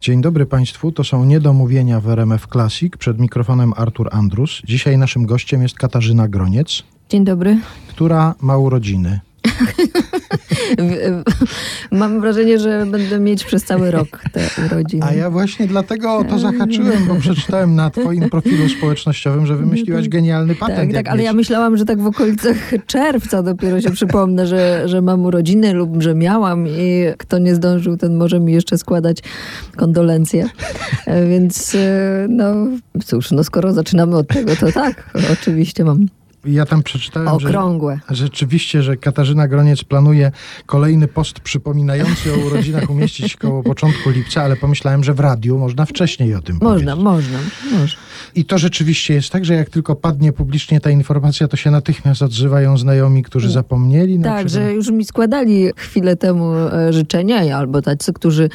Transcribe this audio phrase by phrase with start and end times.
[0.00, 2.96] Dzień dobry Państwu, to są niedomówienia w RMF Classic.
[2.96, 4.62] Przed mikrofonem Artur Andrus.
[4.64, 7.58] Dzisiaj naszym gościem jest Katarzyna Groniec, Dzień dobry.
[7.88, 9.20] która ma urodziny.
[11.92, 15.06] Mam wrażenie, że będę mieć przez cały rok te urodziny.
[15.06, 20.08] A ja właśnie dlatego o to zahaczyłem, bo przeczytałem na Twoim profilu społecznościowym, że wymyśliłaś
[20.08, 20.78] genialny patent.
[20.78, 22.56] Tak, tak, ale mieć- ja myślałam, że tak w okolicach
[22.86, 27.96] czerwca dopiero się przypomnę, że, że mam urodziny lub że miałam i kto nie zdążył,
[27.96, 29.18] ten może mi jeszcze składać
[29.76, 30.48] kondolencje.
[31.06, 32.54] E, Więc e, no
[33.04, 36.06] cóż, no skoro zaczynamy od tego, to tak, oczywiście mam
[36.48, 38.00] Ja tam przeczytałem, że okrągłe.
[38.10, 40.32] rzeczywiście, że Katarzyna Groniec planuje
[40.66, 45.84] kolejny post przypominający o urodzinach umieścić koło początku lipca, ale pomyślałem, że w radiu można
[45.84, 47.04] wcześniej o tym Można, powiedzieć.
[47.04, 47.38] można,
[47.78, 47.98] można.
[48.34, 52.22] I to rzeczywiście jest tak, że jak tylko padnie publicznie ta informacja, to się natychmiast
[52.22, 54.18] odzywają znajomi, którzy zapomnieli.
[54.18, 54.52] na Tak, przykład.
[54.64, 58.48] że już mi składali chwilę temu e, życzenia, albo tacy, którzy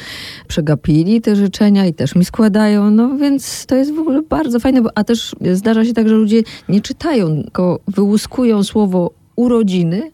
[0.48, 4.82] przegapili te życzenia i też mi składają, no więc to jest w ogóle bardzo fajne,
[4.82, 10.10] bo, a też zdarza się tak, że ludzie nie czytają, tylko wyłuskują słowo urodziny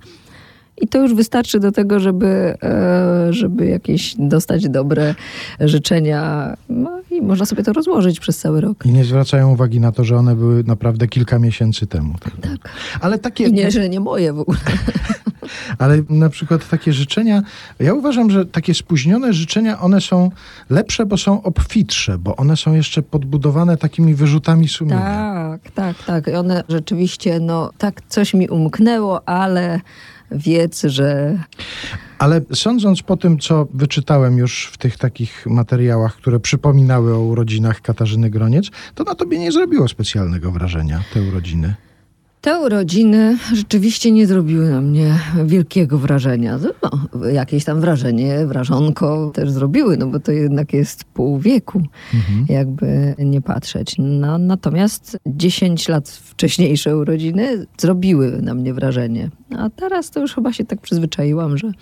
[0.80, 2.26] i to już wystarczy do tego, żeby,
[2.62, 5.14] e, żeby jakieś dostać dobre
[5.60, 8.86] życzenia no i można sobie to rozłożyć przez cały rok.
[8.86, 12.14] I nie zwracają uwagi na to, że one były naprawdę kilka miesięcy temu.
[12.20, 12.36] Tak.
[12.40, 12.70] Tak.
[13.00, 14.58] Ale takie, I nie, że nie moje w ogóle.
[15.78, 17.42] ale na przykład takie życzenia,
[17.78, 20.30] ja uważam, że takie spóźnione życzenia, one są
[20.70, 25.58] lepsze, bo są obfitsze, bo one są jeszcze podbudowane takimi wyrzutami sumienia.
[25.62, 26.26] Tak, tak, tak.
[26.26, 29.80] I one rzeczywiście, no tak coś mi umknęło, ale
[30.30, 31.38] wiedz, że
[32.18, 37.80] Ale sądząc po tym, co wyczytałem już w tych takich materiałach, które przypominały o urodzinach
[37.80, 41.74] Katarzyny Groniec, to na tobie nie zrobiło specjalnego wrażenia te urodziny.
[42.40, 46.58] Te urodziny rzeczywiście nie zrobiły na mnie wielkiego wrażenia.
[46.82, 51.82] No, jakieś tam wrażenie, wrażonko też zrobiły, no bo to jednak jest pół wieku,
[52.48, 53.96] jakby nie patrzeć.
[53.98, 59.30] No, natomiast 10 lat wcześniejsze urodziny zrobiły na mnie wrażenie.
[59.58, 61.72] A teraz to już chyba się tak przyzwyczaiłam, że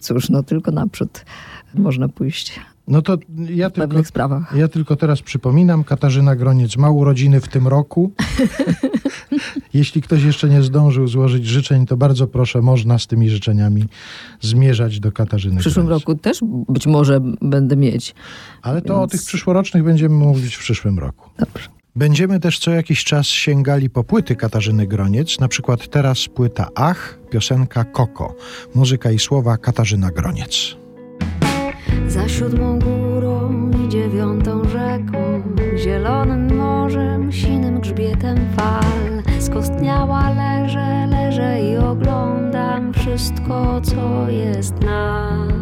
[0.00, 1.24] cóż, no tylko naprzód
[1.74, 4.54] można pójść No to ja w tylko, pewnych sprawach.
[4.56, 8.12] ja tylko teraz przypominam, Katarzyna Groniec ma urodziny w tym roku.
[9.74, 13.84] Jeśli ktoś jeszcze nie zdążył złożyć życzeń, to bardzo proszę, można z tymi życzeniami
[14.40, 16.38] zmierzać do Katarzyny W przyszłym roku też
[16.68, 18.14] być może będę mieć.
[18.62, 21.30] Ale to o Więc- tych przyszłorocznych będziemy mówić w przyszłym roku.
[21.38, 21.68] Dobrze.
[21.96, 27.18] Będziemy też co jakiś czas sięgali po płyty Katarzyny Groniec, na przykład teraz płyta Ach,
[27.30, 28.34] piosenka Koko,
[28.74, 30.76] muzyka i słowa Katarzyna Groniec.
[32.08, 35.42] Za siódmą górą i dziewiątą rzeką,
[35.76, 39.22] zielonym morzem, sinym grzbietem fal.
[39.40, 45.56] Skostniała leżę, leżę i oglądam wszystko, co jest nad.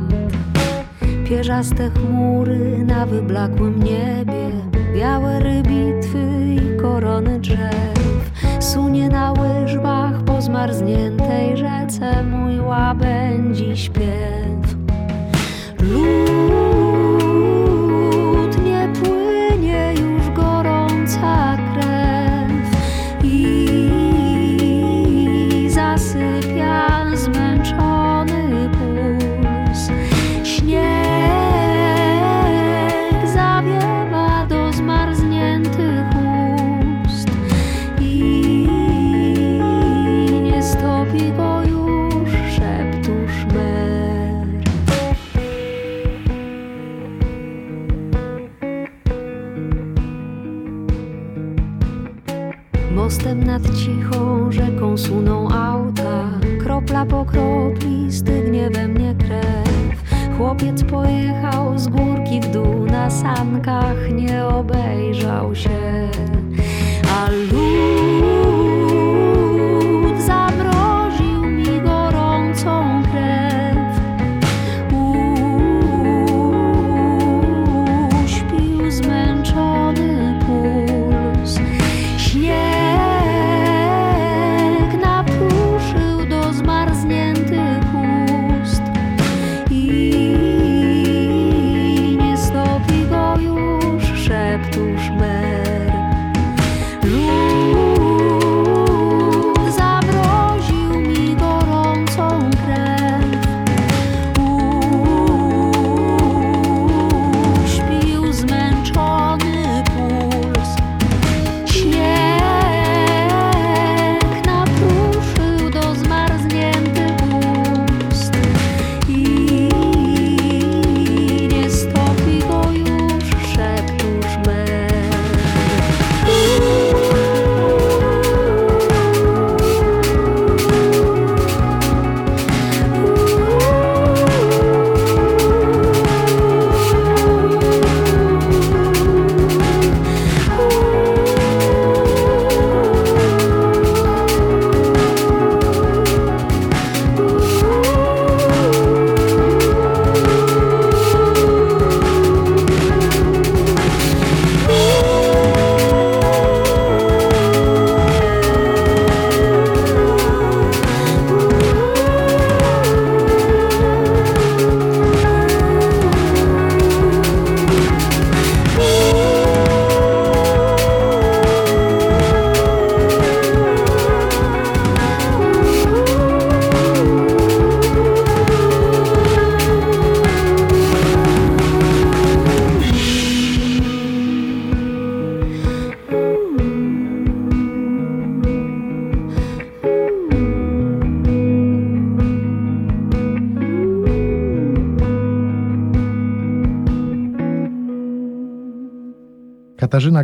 [1.29, 4.51] Pierzaste chmury na wyblakłym niebie,
[4.95, 8.31] białe rybitwy i korony drzew.
[8.61, 14.64] Sunie na łyżwach po zmarzniętej rzece mój łabędzi śpiew.
[15.85, 16.54] Blue.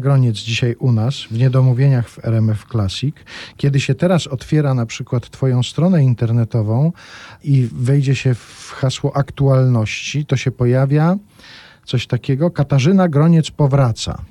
[0.00, 3.14] Groniec dzisiaj u nas w Niedomówieniach w RMF Classic.
[3.56, 6.92] Kiedy się teraz otwiera na przykład Twoją stronę internetową
[7.44, 11.16] i wejdzie się w hasło aktualności, to się pojawia
[11.84, 12.50] coś takiego.
[12.50, 14.22] Katarzyna Groniec powraca.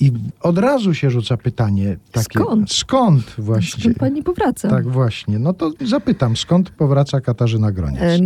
[0.00, 2.40] I od razu się rzuca pytanie takie.
[2.40, 2.72] Skąd?
[2.72, 3.80] Skąd właśnie?
[3.80, 4.68] Skąd pani powraca?
[4.68, 5.38] Tak właśnie.
[5.38, 8.20] No to zapytam, skąd powraca Katarzyna Groniec?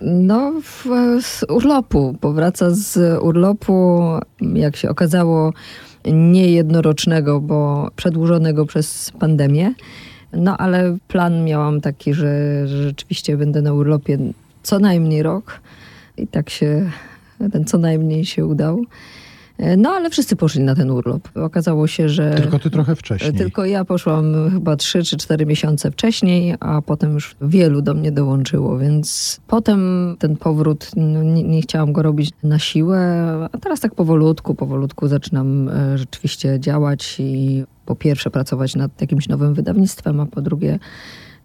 [0.00, 0.86] No, w,
[1.22, 2.16] z urlopu.
[2.20, 4.00] Powraca z urlopu,
[4.40, 5.52] jak się okazało,
[6.12, 9.74] nie jednorocznego, bo przedłużonego przez pandemię.
[10.32, 14.18] No, ale plan miałam taki, że, że rzeczywiście będę na urlopie
[14.62, 15.60] co najmniej rok.
[16.16, 16.90] I tak się,
[17.52, 18.84] ten co najmniej się udał.
[19.78, 21.28] No, ale wszyscy poszli na ten urlop.
[21.34, 22.34] Okazało się, że...
[22.34, 23.32] Tylko ty trochę wcześniej.
[23.32, 28.12] Tylko ja poszłam chyba 3 czy 4 miesiące wcześniej, a potem już wielu do mnie
[28.12, 29.80] dołączyło, więc potem
[30.18, 32.98] ten powrót, no, nie, nie chciałam go robić na siłę,
[33.52, 39.28] a teraz tak powolutku, powolutku zaczynam e, rzeczywiście działać i po pierwsze pracować nad jakimś
[39.28, 40.78] nowym wydawnictwem, a po drugie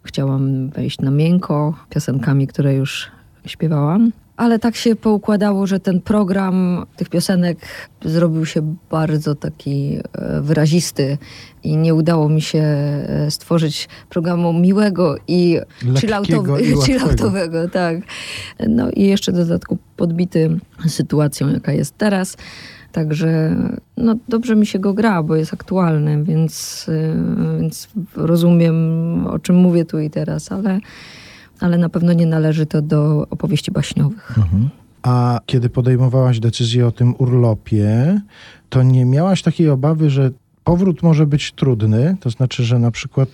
[0.04, 3.12] chciałam wejść na miękko piosenkami, które już
[3.46, 4.12] śpiewałam.
[4.38, 7.58] Ale tak się poukładało, że ten program tych piosenek
[8.06, 11.18] zrobił się bardzo taki e, wyrazisty
[11.64, 15.60] i nie udało mi się e, stworzyć programu miłego i
[16.86, 17.98] chilloutowego, tak.
[18.68, 22.38] No i jeszcze w dodatku podbity sytuacją, jaka jest teraz.
[22.92, 23.56] Także
[23.98, 28.78] no, dobrze mi się go gra, bo jest aktualny, więc, e, więc rozumiem,
[29.28, 30.80] o czym mówię tu i teraz, ale,
[31.60, 34.38] ale na pewno nie należy to do opowieści baśniowych.
[34.38, 34.70] Mhm.
[35.04, 38.22] A kiedy podejmowałaś decyzję o tym urlopie,
[38.70, 40.32] to nie miałaś takiej obawy, że
[40.68, 42.18] powrót może być trudny?
[42.20, 43.30] To znaczy, że na przykład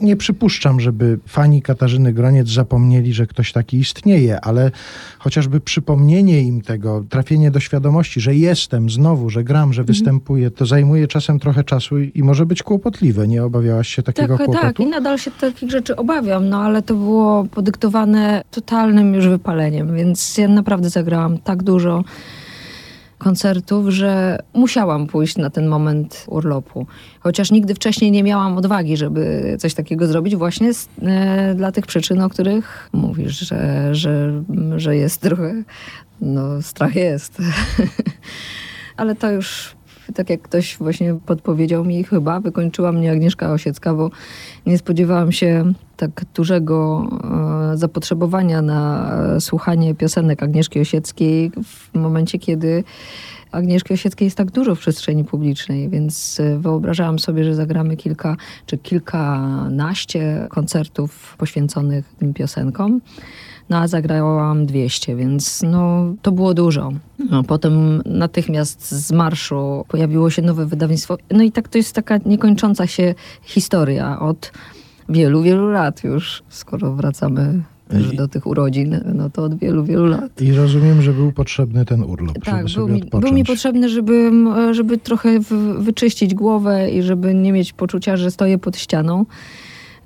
[0.00, 4.70] nie przypuszczam, żeby fani Katarzyny Groniec zapomnieli, że ktoś taki istnieje, ale
[5.18, 10.66] chociażby przypomnienie im tego, trafienie do świadomości, że jestem znowu, że gram, że występuję, to
[10.66, 13.28] zajmuje czasem trochę czasu i, i może być kłopotliwe.
[13.28, 14.66] Nie obawiałaś się takiego Tak, kłopotu?
[14.66, 14.80] tak.
[14.80, 20.38] I nadal się takich rzeczy obawiam, no ale to było podyktowane totalnym już wypaleniem, więc
[20.38, 22.04] ja naprawdę zagrałam tak dużo
[23.18, 26.86] koncertów, że musiałam pójść na ten moment urlopu.
[27.20, 31.86] Chociaż nigdy wcześniej nie miałam odwagi, żeby coś takiego zrobić, właśnie z, e, dla tych
[31.86, 34.42] przyczyn, o których mówisz, że, że,
[34.76, 35.62] że jest trochę,
[36.20, 37.42] no strach jest.
[38.96, 39.76] Ale to już,
[40.14, 44.10] tak jak ktoś właśnie podpowiedział mi chyba, wykończyła mnie Agnieszka Osiecka, bo
[44.66, 47.08] nie spodziewałam się tak dużego
[47.72, 52.84] e, zapotrzebowania na e, słuchanie piosenek Agnieszki Osieckiej w momencie, kiedy
[53.52, 58.36] Agnieszki Osieckiej jest tak dużo w przestrzeni publicznej, więc e, wyobrażałam sobie, że zagramy kilka
[58.66, 63.00] czy kilkanaście koncertów poświęconych tym piosenkom.
[63.70, 66.92] No a zagrałam 200, więc no, to było dużo.
[67.30, 71.18] No, potem natychmiast z marszu pojawiło się nowe wydawnictwo.
[71.30, 74.52] No i tak to jest taka niekończąca się historia od
[75.08, 77.62] wielu, wielu lat już, skoro wracamy
[78.16, 80.40] do tych urodzin, no to od wielu, wielu lat.
[80.42, 83.24] I rozumiem, że był potrzebny ten urlop, Tak, żeby był sobie mi, odpocząć.
[83.24, 84.30] był mi potrzebny, żeby,
[84.72, 85.40] żeby trochę
[85.78, 89.26] wyczyścić głowę i żeby nie mieć poczucia, że stoję pod ścianą,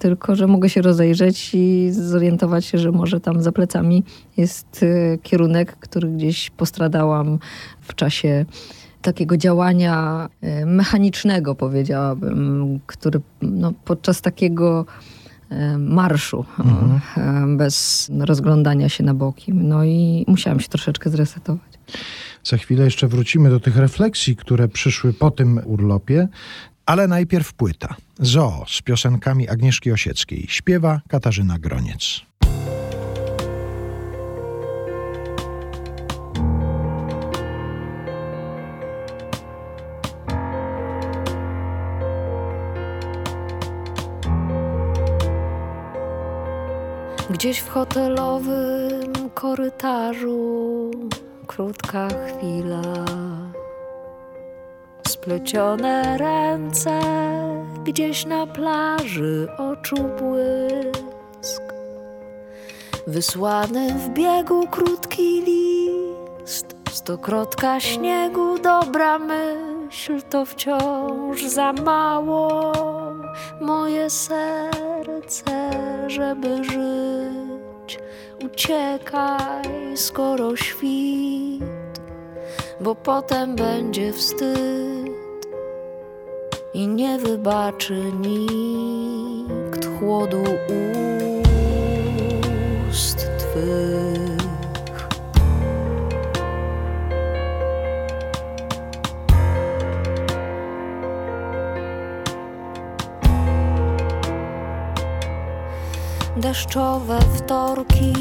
[0.01, 4.05] tylko że mogę się rozejrzeć i zorientować się, że może tam za plecami
[4.37, 7.39] jest e, kierunek, który gdzieś postradałam
[7.81, 8.45] w czasie
[9.03, 14.87] takiego działania e, mechanicznego, powiedziałabym, który no, podczas takiego
[15.51, 17.57] e, marszu, Mhm.
[17.57, 19.53] bez rozglądania się na boki.
[19.55, 21.71] No i musiałam się troszeczkę zresetować.
[22.45, 26.29] Za chwilę jeszcze wrócimy do tych refleksji, które przyszły po tym urlopie,
[26.91, 27.95] ale najpierw płyta.
[28.19, 30.47] Zo z piosenkami Agnieszki Osieckiej.
[30.49, 32.21] Śpiewa Katarzyna Groniec.
[47.31, 50.91] Gdzieś w hotelowym korytarzu
[51.47, 53.50] krótka chwila.
[55.31, 57.01] Splecione ręce
[57.85, 61.63] gdzieś na plaży oczu błysk.
[63.07, 72.73] Wysłany w biegu krótki list, stokrotka śniegu, dobra myśl to wciąż za mało.
[73.61, 75.71] Moje serce,
[76.07, 77.99] żeby żyć,
[78.45, 82.01] uciekaj, skoro świt,
[82.81, 85.10] bo potem będzie wstyd
[86.75, 90.45] i nie wybaczy nikt chłodu
[92.91, 94.41] ust twych.
[106.37, 108.15] Deszczowe wtorki,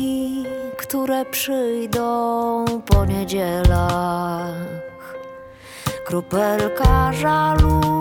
[0.77, 4.53] które przyjdą po niedzielach,
[6.05, 7.98] kropelka żalu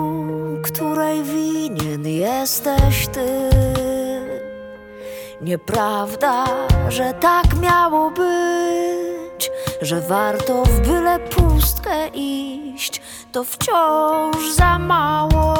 [0.61, 3.49] której winien jesteś ty.
[5.41, 6.45] Nieprawda,
[6.89, 9.51] że tak miało być,
[9.81, 13.01] że warto w byle pustkę iść,
[13.31, 15.53] to wciąż za mało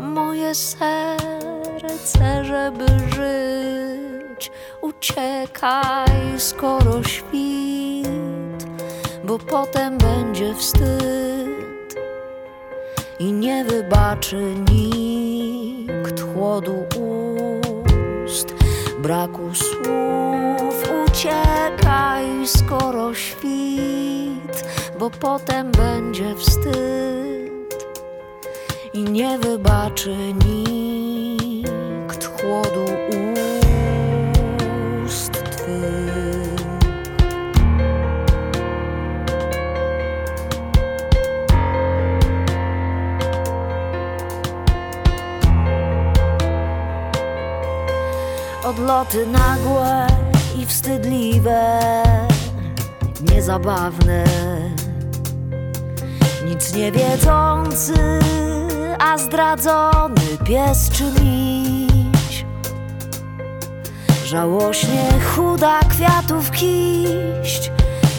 [0.00, 4.50] moje serce, żeby żyć.
[4.82, 8.66] Uciekaj, skoro świt,
[9.24, 11.41] bo potem będzie wstyd
[13.22, 16.74] i nie wybaczy nikt chłodu
[18.24, 18.54] ust,
[18.98, 20.92] braku słów.
[21.06, 24.64] Uciekaj, skoro świt,
[24.98, 27.86] bo potem będzie wstyd
[28.92, 33.11] i nie wybaczy nikt chłodu ust
[48.72, 50.06] Odloty nagłe
[50.58, 51.80] i wstydliwe,
[53.30, 54.24] niezabawne.
[56.44, 57.94] Nic nie wiedzący,
[58.98, 62.44] a zdradzony pies czy miś.
[64.24, 67.70] Żałośnie chuda kwiatów kiść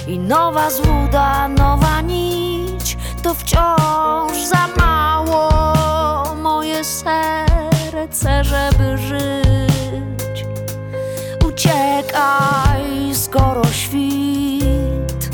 [0.08, 2.98] i nowa złuda, nowa nić.
[3.24, 5.50] To wciąż za mało
[6.36, 8.73] moje serce, żeby.
[11.64, 15.30] Uciekaj, skoro świt,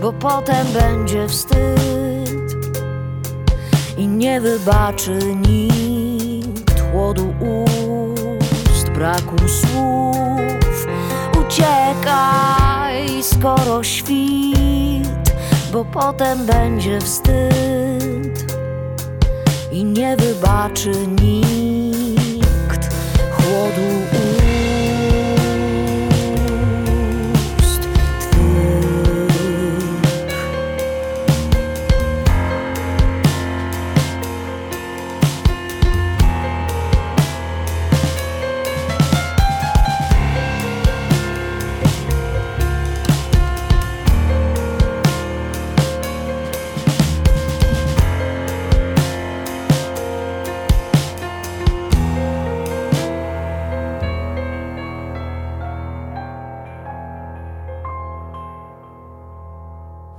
[0.00, 2.56] bo potem będzie wstyd
[3.96, 10.86] i nie wybaczy nikt chłodu ust, braku słów.
[11.40, 15.32] Uciekaj, skoro świt,
[15.72, 18.54] bo potem będzie wstyd
[19.72, 22.23] i nie wybaczy nikt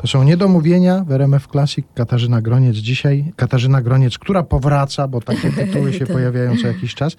[0.06, 1.86] To są niedomówienia w RMF Classic.
[1.96, 3.34] Katarzyna Groniec dzisiaj.
[3.36, 7.16] Katarzyna Groniec, która powraca, bo takie tytuły się pojawiają co jakiś czas.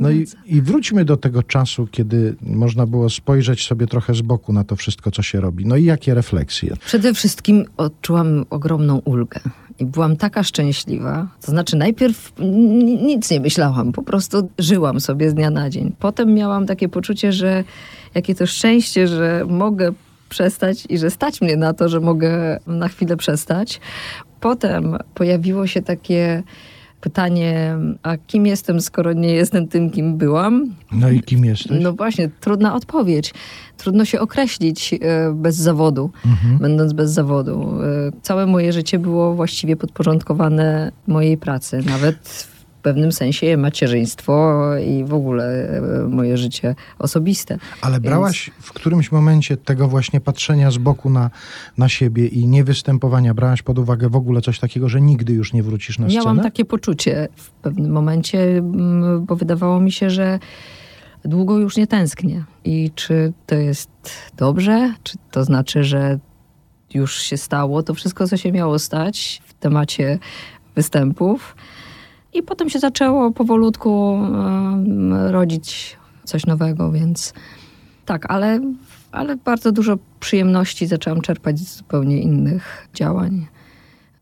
[0.00, 4.52] No i, i wróćmy do tego czasu, kiedy można było spojrzeć sobie trochę z boku
[4.52, 5.66] na to wszystko, co się robi.
[5.66, 6.76] No i jakie refleksje?
[6.86, 9.40] Przede wszystkim odczułam ogromną ulgę.
[9.78, 11.28] I byłam taka szczęśliwa.
[11.40, 12.32] To znaczy, najpierw
[13.02, 15.92] nic nie myślałam, po prostu żyłam sobie z dnia na dzień.
[15.98, 17.64] Potem miałam takie poczucie, że
[18.14, 19.92] jakie to szczęście, że mogę
[20.28, 23.80] przestać i że stać mnie na to, że mogę na chwilę przestać.
[24.40, 26.42] Potem pojawiło się takie
[27.00, 30.74] pytanie, a kim jestem, skoro nie jestem tym, kim byłam?
[30.92, 31.78] No i kim jesteś?
[31.80, 33.34] No właśnie, trudna odpowiedź.
[33.76, 34.98] Trudno się określić e,
[35.34, 36.58] bez zawodu, Mhm.
[36.58, 37.70] będąc bez zawodu.
[37.82, 42.57] E, Całe moje życie było właściwie podporządkowane mojej pracy, nawet w
[42.88, 47.58] pewnym sensie macierzyństwo i w ogóle e, moje życie osobiste.
[47.82, 51.30] Ale brałaś w którymś momencie tego właśnie patrzenia z boku na,
[51.78, 55.62] na siebie i niewystępowania, brałaś pod uwagę w ogóle coś takiego, że nigdy już nie
[55.62, 56.20] wrócisz na scenę?
[56.20, 60.38] Miałam takie poczucie w pewnym momencie, mm, bo wydawało mi się, że
[61.24, 62.44] długo już nie tęsknię.
[62.64, 63.90] I czy to jest
[64.36, 64.94] dobrze?
[65.02, 66.18] Czy to znaczy, że
[66.94, 70.18] już się stało to wszystko, co się miało stać w temacie
[70.74, 71.56] występów?
[72.38, 74.18] I potem się zaczęło powolutku
[75.28, 77.32] rodzić coś nowego, więc
[78.06, 78.60] tak, ale,
[79.12, 83.46] ale bardzo dużo przyjemności zaczęłam czerpać z zupełnie innych działań.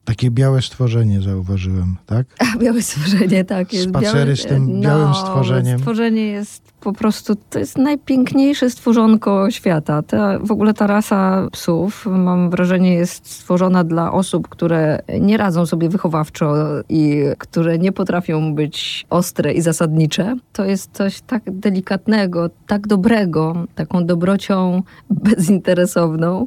[0.06, 2.26] Takie białe stworzenie zauważyłem, tak?
[2.38, 3.72] A, białe stworzenie, tak.
[3.72, 5.78] Jest Spacery białe, z tym białym stworzeniem.
[5.78, 10.02] Stworzenie jest po prostu, to jest najpiękniejsze stworzonko świata.
[10.02, 15.66] Ta, w ogóle ta rasa psów, mam wrażenie, jest stworzona dla osób, które nie radzą
[15.66, 16.54] sobie wychowawczo
[16.88, 20.36] i które nie potrafią być ostre i zasadnicze.
[20.52, 26.46] To jest coś tak delikatnego, tak dobrego, taką dobrocią bezinteresowną.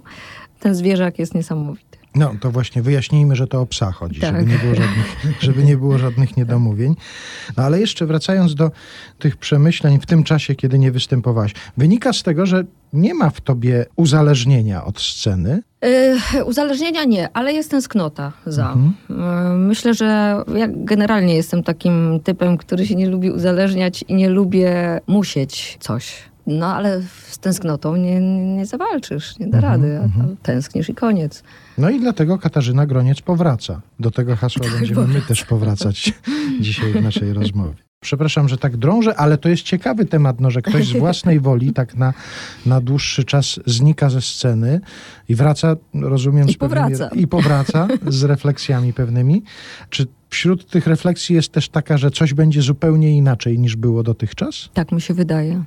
[0.59, 1.88] Ten zwierzak jest niesamowity.
[2.15, 4.35] No to właśnie wyjaśnijmy, że to o psa chodzi, Tak.
[4.35, 6.95] żeby, nie było żadnych, żeby nie było żadnych niedomówień.
[7.57, 8.71] No ale jeszcze wracając do
[9.19, 11.53] tych przemyśleń w tym czasie, kiedy nie występowałaś.
[11.77, 12.63] Wynika z tego, że
[12.93, 15.61] nie ma w tobie uzależnienia od sceny.
[16.33, 18.71] Yy, uzależnienia nie, ale jest tęsknota za.
[18.73, 18.93] Mhm.
[19.09, 24.29] Yy, myślę, że ja generalnie jestem takim typem, który się nie lubi uzależniać i nie
[24.29, 26.29] lubię musieć coś.
[26.57, 28.19] No ale z tęsknotą nie,
[28.55, 29.97] nie zawalczysz, nie da Mhm, rady.
[29.99, 31.43] A tam tęsknisz i koniec.
[31.77, 33.81] No i dlatego Katarzyna Groniec powraca.
[33.99, 36.13] Do tego hasła będziemy my też powracać
[36.61, 37.73] dzisiaj w naszej rozmowie.
[38.01, 41.73] Przepraszam, że tak drążę, ale to jest ciekawy temat, no, że ktoś z własnej woli
[41.73, 42.13] tak na,
[42.65, 44.81] na dłuższy czas znika ze sceny
[45.29, 47.09] i wraca, rozumiem, I z pewnymi- powraca.
[47.15, 49.43] i powraca z refleksjami pewnymi.
[49.89, 54.69] Czy wśród tych refleksji jest też taka, że coś będzie zupełnie inaczej niż było dotychczas?
[54.73, 55.63] Tak mi się wydaje.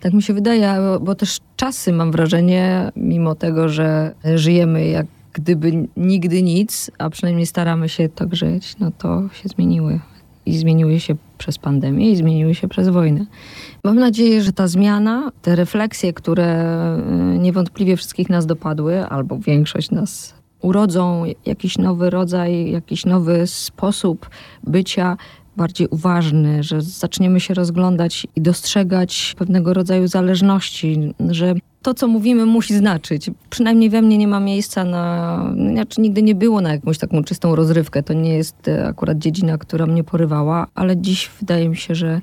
[0.00, 5.88] Tak mi się wydaje, bo- też czasy mam wrażenie, mimo tego, że żyjemy jak gdyby
[5.96, 10.00] nigdy nic, a przynajmniej staramy się tak żyć, no to się zmieniły.
[10.46, 13.26] I zmieniły się przez pandemię, i zmieniły się przez wojnę.
[13.84, 16.68] Mam nadzieję, że ta zmiana, te refleksje, które
[17.34, 24.30] y, niewątpliwie wszystkich nas dopadły, albo większość nas urodzą jakiś nowy rodzaj, jakiś nowy sposób
[24.64, 25.16] bycia,
[25.58, 32.46] bardziej uważny, że zaczniemy się rozglądać i dostrzegać pewnego rodzaju zależności, że to, co mówimy,
[32.46, 33.30] musi znaczyć.
[33.50, 35.54] Przynajmniej we mnie nie ma miejsca na.
[35.72, 38.02] Znaczy, nigdy nie było na jakąś taką czystą rozrywkę.
[38.02, 42.20] To nie jest e, akurat dziedzina, która mnie porywała, ale dziś wydaje mi się, że,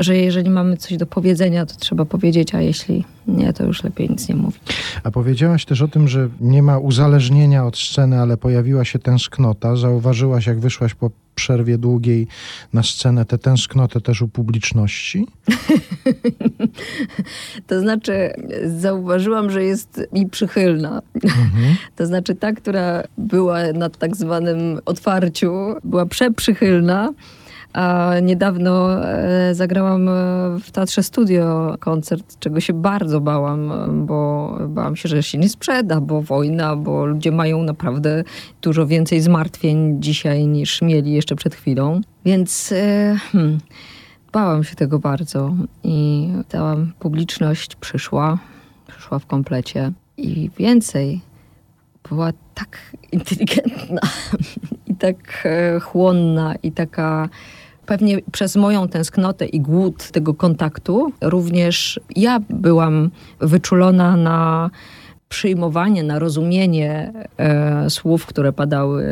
[0.00, 4.10] że jeżeli mamy coś do powiedzenia, to trzeba powiedzieć, a jeśli nie, to już lepiej
[4.10, 4.62] nic nie mówić.
[5.04, 9.76] A powiedziałaś też o tym, że nie ma uzależnienia od sceny, ale pojawiła się tęsknota.
[9.76, 12.26] Zauważyłaś, jak wyszłaś po przerwie długiej
[12.72, 15.26] na scenę, tę tęsknotę też u publiczności?
[17.66, 18.32] To znaczy,
[18.78, 21.02] zauważyłam, że jest mi przychylna.
[21.14, 21.76] Mhm.
[21.96, 25.52] To znaczy ta, która była na tak zwanym otwarciu,
[25.84, 27.12] była przeprzychylna.
[27.72, 30.12] A niedawno e, zagrałam e,
[30.62, 33.72] w Teatrze Studio koncert, czego się bardzo bałam,
[34.06, 38.24] bo bałam się, że się nie sprzeda, bo wojna, bo ludzie mają naprawdę
[38.62, 42.00] dużo więcej zmartwień dzisiaj niż mieli jeszcze przed chwilą.
[42.24, 43.58] Więc e, hmm,
[44.32, 45.54] bałam się tego bardzo
[45.84, 48.38] i ta publiczność przyszła,
[48.86, 51.20] przyszła w komplecie i więcej
[52.08, 52.78] była tak
[53.12, 54.00] inteligentna
[54.86, 55.48] i tak
[55.82, 57.28] chłonna i taka
[57.90, 64.70] pewnie przez moją tęsknotę i głód tego kontaktu również ja byłam wyczulona na
[65.28, 69.04] przyjmowanie, na rozumienie e, słów, które padały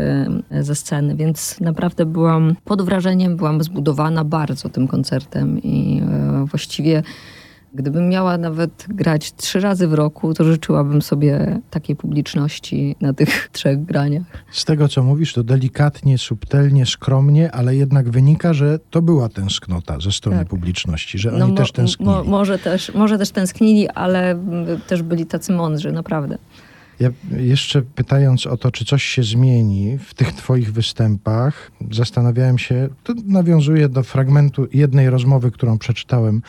[0.51, 6.45] e, ze sceny, więc naprawdę byłam pod wrażeniem, byłam zbudowana bardzo tym koncertem i e,
[6.45, 7.03] właściwie
[7.75, 13.29] Gdybym miała nawet grać trzy razy w roku, to życzyłabym sobie takiej publiczności na tych
[13.53, 14.23] trzech graniach.
[14.53, 20.01] Z tego, co mówisz, to delikatnie, subtelnie, skromnie, ale jednak wynika, że to była tęsknota
[20.01, 20.49] ze strony Tak.
[20.49, 22.11] publiczności, że No oni mo- też tęsknili.
[22.13, 26.39] Mo, może, też, może też tęsknili, ale mm, też byli tacy mądrzy, naprawdę.
[27.01, 32.89] Ja jeszcze pytając o to, czy coś się zmieni w tych twoich występach, zastanawiałem się,
[33.05, 36.43] to nawiązuje do fragmentu jednej rozmowy, którą przeczytałem,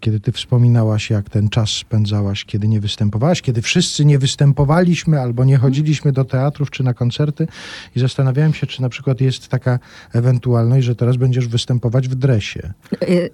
[0.00, 5.44] kiedy ty wspominałaś, jak ten czas spędzałaś, kiedy nie występowałaś, kiedy wszyscy nie występowaliśmy albo
[5.44, 7.48] nie chodziliśmy do teatrów czy na koncerty
[7.96, 9.78] i zastanawiałem się, czy na przykład jest taka
[10.12, 12.72] ewentualność, że teraz będziesz występować w dresie.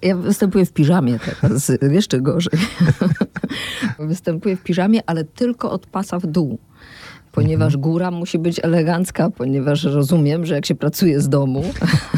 [0.01, 2.59] Ja, występuję w piżamie teraz, jeszcze gorzej.
[3.99, 6.52] występuję w piżamie, ale tylko od pasa w dół.
[7.33, 11.63] Ponieważ góra musi być elegancka, ponieważ rozumiem, że jak się pracuje z domu,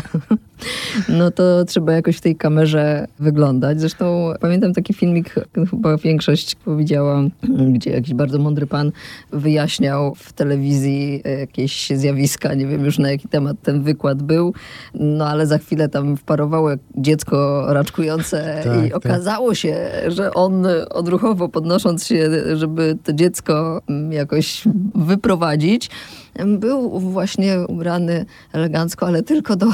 [1.19, 3.79] no to trzeba jakoś w tej kamerze wyglądać.
[3.79, 5.35] Zresztą pamiętam taki filmik,
[5.69, 7.31] chyba większość widziałam,
[7.69, 8.91] gdzie jakiś bardzo mądry pan
[9.31, 14.53] wyjaśniał w telewizji jakieś zjawiska, nie wiem już na jaki temat ten wykład był,
[14.93, 18.97] no ale za chwilę tam wparowało dziecko raczkujące Tak, i tak.
[18.97, 24.63] okazało się, że on odruchowo podnosząc się, żeby to dziecko jakoś
[24.95, 25.89] wyprowadzić,
[26.45, 29.67] był właśnie ubrany elegancko, ale tylko do,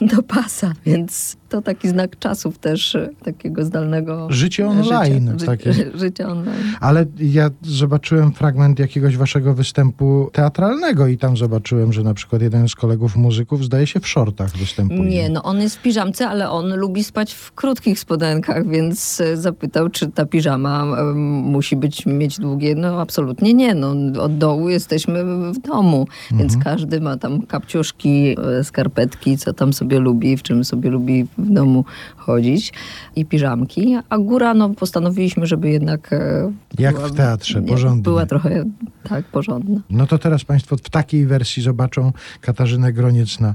[0.00, 5.72] do pasa, więc to taki znak czasów też e, takiego zdalnego Życie online, Życia, takie.
[5.72, 6.74] ży, życia online.
[6.80, 12.68] Ale ja zobaczyłem fragment jakiegoś waszego występu teatralnego i tam zobaczyłem, że na przykład jeden
[12.68, 15.10] z kolegów muzyków zdaje się w shortach występuje.
[15.10, 19.36] Nie, no on jest w piżamce, ale on lubi spać w krótkich spodenkach, więc e,
[19.36, 20.84] zapytał, czy ta piżama
[21.14, 22.74] musi być, mieć długie.
[22.74, 28.64] No absolutnie nie, no od dołu jesteśmy w domu, więc każdy ma tam kapciuszki, e,
[28.64, 31.84] skarpetki, co tam sobie lubi, w czym sobie lubi w domu
[32.16, 32.72] chodzić
[33.16, 38.02] i piżamki, a góra no postanowiliśmy, żeby jednak e, Jak była- w teatrze, nie, porządnie.
[38.02, 38.64] Była trochę
[39.08, 39.80] tak porządna.
[39.90, 43.54] No to teraz Państwo w takiej wersji zobaczą Katarzynę Groniec na,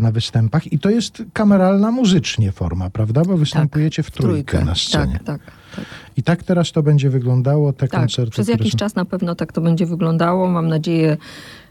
[0.00, 0.72] na występach.
[0.72, 3.22] I to jest kameralna muzycznie forma, prawda?
[3.24, 5.12] Bo występujecie w trójkę, na scenie.
[5.12, 5.40] Tak, tak,
[5.76, 5.84] tak.
[6.16, 8.00] I tak teraz to będzie wyglądało, te tak.
[8.00, 8.30] koncerty.
[8.30, 10.48] Przez jakiś są- czas na pewno tak to będzie wyglądało.
[10.48, 11.16] Mam nadzieję,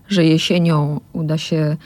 [0.08, 1.78] że jesienią uda się e,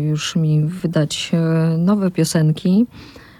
[0.00, 2.86] już mi wydać e, nowe piosenki.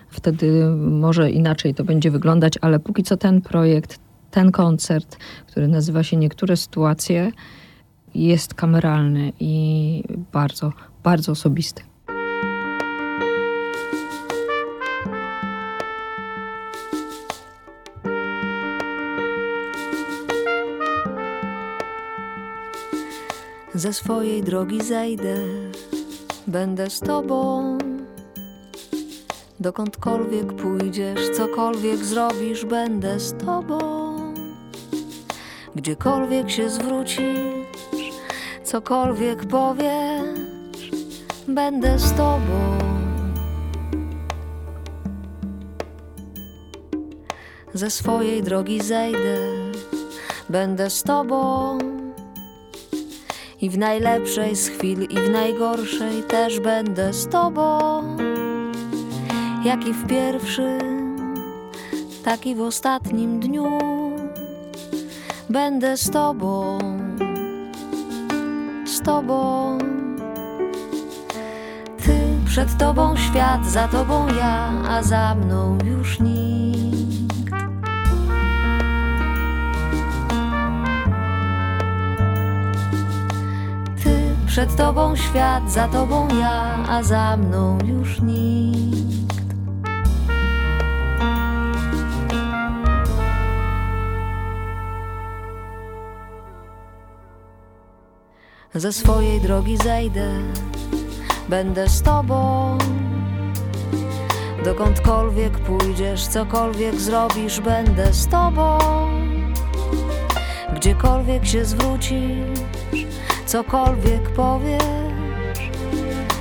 [0.08, 3.98] Wtedy może inaczej to będzie wyglądać, ale póki co ten projekt,
[4.30, 5.16] ten koncert,
[5.46, 7.32] który nazywa się Niektóre sytuacje,
[8.14, 11.82] jest kameralny i bardzo, bardzo osobisty.
[23.76, 25.36] Ze swojej drogi zejdę,
[26.46, 27.78] będę z tobą.
[29.60, 33.78] Dokądkolwiek pójdziesz, cokolwiek zrobisz, będę z tobą.
[35.74, 38.14] Gdziekolwiek się zwrócisz,
[38.64, 40.90] cokolwiek powiesz,
[41.48, 42.78] będę z tobą.
[47.74, 49.38] Ze swojej drogi zejdę,
[50.48, 51.78] będę z tobą.
[53.60, 57.78] I w najlepszej z chwil, i w najgorszej też będę z tobą.
[59.64, 61.06] Jak i w pierwszym,
[62.24, 63.78] tak i w ostatnim dniu
[65.50, 66.78] będę z tobą,
[68.86, 69.78] z tobą.
[72.04, 76.35] Ty przed tobą świat, za tobą ja, a za mną już nikt.
[84.56, 89.44] Przed tobą świat, za tobą ja, a za mną już nikt.
[98.74, 100.30] Ze swojej drogi zejdę,
[101.48, 102.78] będę z tobą.
[104.64, 108.78] Dokądkolwiek pójdziesz, cokolwiek zrobisz, będę z tobą.
[110.74, 112.60] Gdziekolwiek się zwrócisz,
[113.46, 115.70] cokolwiek powiesz,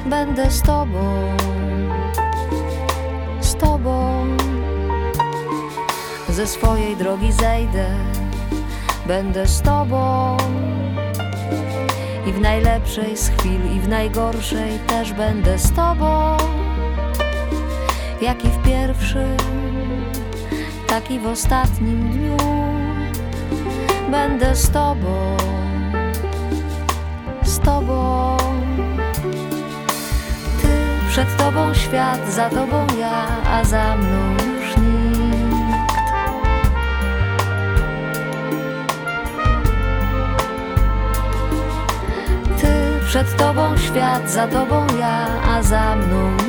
[0.06, 1.38] będę z tobą,
[3.42, 4.26] z tobą.
[6.30, 7.86] Ze swojej drogi zejdę,
[9.08, 10.38] będę z tobą.
[12.28, 16.38] I w najlepszej z chwil, i w najgorszej też będę z tobą.
[18.22, 19.38] Jak i w pierwszym,
[20.88, 22.38] tak i w ostatnim dniu
[24.12, 25.38] będę z tobą,
[27.66, 28.38] tobą.
[30.62, 30.68] Ty
[31.10, 35.96] przed tobą świat, za tobą ja, a za mną już nikt.
[42.62, 46.45] Ty przed tobą świat, za tobą ja, a za mną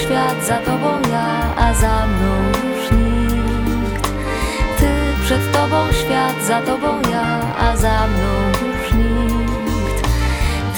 [0.00, 2.32] świat, za tobą ja, a za mną
[2.68, 4.08] już nikt.
[4.78, 4.88] Ty
[5.24, 7.26] przed tobą świat, za tobą ja,
[7.58, 8.32] a za mną
[8.68, 10.08] już nikt.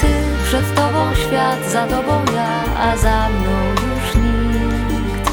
[0.01, 0.07] Ty
[0.45, 2.51] przed tobą świat, za tobą ja,
[2.87, 3.55] a za mną
[3.87, 5.31] już nikt.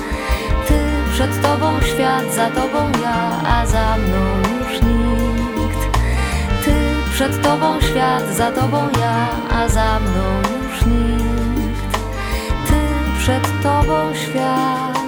[0.69, 0.79] Ty
[1.13, 3.19] przed tobą świat, za tobą ja,
[3.57, 4.23] a za mną
[4.61, 5.81] już nikt.
[6.65, 6.75] Ty
[7.13, 9.17] przed tobą świat, za tobą ja,
[9.59, 10.50] a za mną
[13.31, 15.01] przed tobą świat.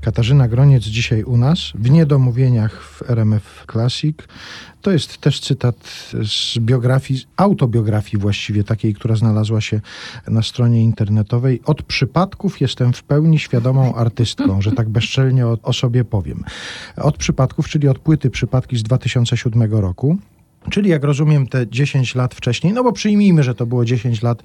[0.00, 4.16] Katarzyna Groniec dzisiaj u nas w Niedomówieniach w RMF Classic.
[4.82, 5.76] To jest też cytat
[6.22, 9.80] z biografii, autobiografii właściwie takiej, która znalazła się
[10.28, 11.60] na stronie internetowej.
[11.64, 16.44] Od przypadków jestem w pełni świadomą artystką, że tak bezczelnie o, o sobie powiem.
[16.96, 20.18] Od przypadków, czyli od płyty Przypadki z 2007 roku.
[20.70, 24.42] Czyli jak rozumiem te 10 lat wcześniej, no bo przyjmijmy, że to było 10 lat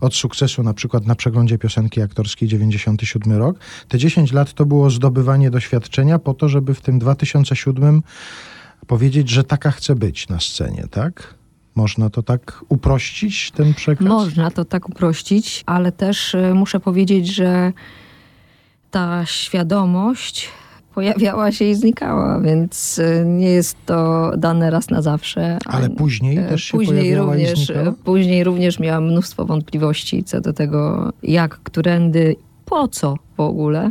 [0.00, 3.58] od sukcesu na przykład na przeglądzie piosenki aktorskiej 97 rok.
[3.88, 8.02] Te 10 lat to było zdobywanie doświadczenia po to, żeby w tym 2007
[8.86, 11.34] powiedzieć, że taka chce być na scenie, tak?
[11.74, 14.06] Można to tak uprościć, ten przekaz?
[14.06, 17.72] Można to tak uprościć, ale też y, muszę powiedzieć, że
[18.90, 20.48] ta świadomość
[20.94, 25.58] pojawiała się i znikała, więc y, nie jest to dane raz na zawsze.
[25.66, 27.88] Ale później y, też się później pojawiała i również, znikała?
[27.88, 33.90] y, Później również miałam mnóstwo wątpliwości co do tego, jak, którędy, po co w ogóle.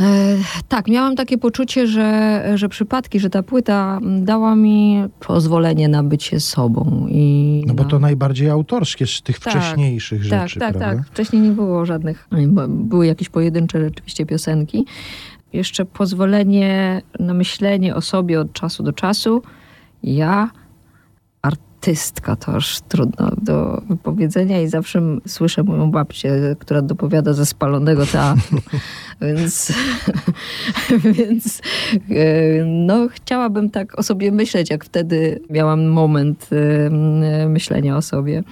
[0.00, 0.36] E,
[0.68, 6.40] tak, miałam takie poczucie, że, że przypadki, że ta płyta dała mi pozwolenie na bycie
[6.40, 7.06] sobą.
[7.10, 10.96] I No bo na- to najbardziej autorskie z tych Tak, wcześniejszych tak, rzeczy, tak, prawda?
[11.02, 11.06] tak.
[11.12, 12.28] Wcześniej nie było żadnych,
[12.68, 14.84] były jakieś pojedyncze rzeczywiście piosenki.
[15.52, 19.42] Jeszcze pozwolenie na myślenie o sobie od czasu do czasu.
[20.02, 20.50] Ja,
[21.42, 28.06] artystka, to aż trudno do wypowiedzenia i zawsze słyszę moją babcię, która dopowiada ze spalonego
[28.06, 28.58] teatru.
[29.20, 29.72] więc,
[31.16, 31.60] więc
[32.10, 36.50] e, no, chciałabym tak o sobie myśleć, jak wtedy miałam moment
[37.48, 38.42] myślenia o sobie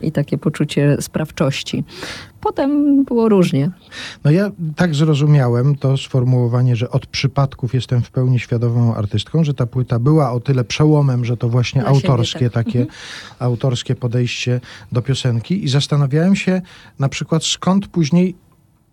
[0.00, 1.84] i takie poczucie sprawczości.
[2.46, 3.70] Potem było różnie.
[4.24, 9.54] No ja tak zrozumiałem to sformułowanie, że od przypadków jestem w pełni świadomą artystką, że
[9.54, 12.64] ta płyta była o tyle przełomem, że to właśnie Dla siebie, autorskie tak.
[12.64, 12.86] takie
[13.38, 14.60] autorskie podejście
[14.92, 16.62] do piosenki i zastanawiałem się
[16.98, 18.34] na przykład skąd później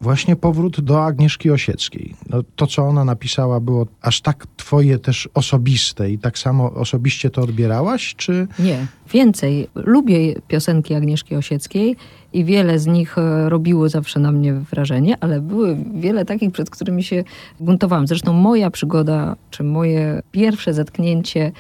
[0.03, 2.15] właśnie powrót do Agnieszki Osieckiej.
[2.29, 7.29] No, to, co ona napisała, było aż tak twoje też osobiste i tak samo osobiście
[7.29, 8.47] to odbierałaś, czy...
[8.59, 9.67] Nie, więcej.
[9.75, 11.95] Lubię piosenki Agnieszki Osieckiej
[12.33, 16.69] i wiele z nich e, robiło zawsze na mnie wrażenie, ale były wiele takich, przed
[16.69, 17.23] którymi się
[17.59, 18.07] buntowałam.
[18.07, 21.51] Zresztą moja przygoda, czy moje pierwsze zetknięcie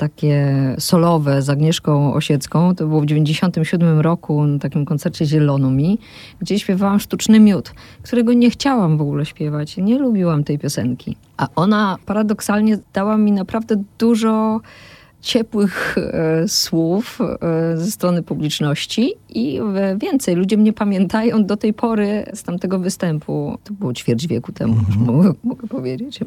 [0.00, 5.98] takie solowe z Agnieszką Osiecką, to było w 97 roku na takim koncercie Zielonomi,
[6.40, 9.76] gdzie śpiewałam Sztuczny Miód, którego nie chciałam w ogóle śpiewać.
[9.76, 11.16] Nie lubiłam tej piosenki.
[11.36, 14.60] A ona paradoksalnie dała mi naprawdę dużo
[15.20, 20.34] ciepłych e, słów e, ze strony publiczności i e, więcej.
[20.34, 23.58] Ludzie mnie pamiętają do tej pory z tamtego występu.
[23.64, 26.20] To było ćwierć wieku temu, już mogę, mogę powiedzieć.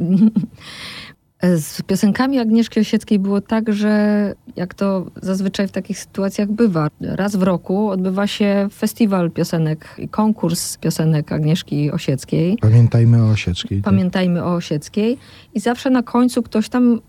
[1.58, 7.36] Z piosenkami Agnieszki Osieckiej było tak, że jak to zazwyczaj w takich sytuacjach bywa, raz
[7.36, 12.58] w roku odbywa się festiwal piosenek i konkurs piosenek Agnieszki Osieckiej.
[12.62, 13.78] Pamiętajmy o Osieckiej.
[13.82, 13.86] tak?
[13.94, 15.18] Pamiętajmy o Osieckiej.
[15.54, 17.02] I zawsze na końcu ktoś tam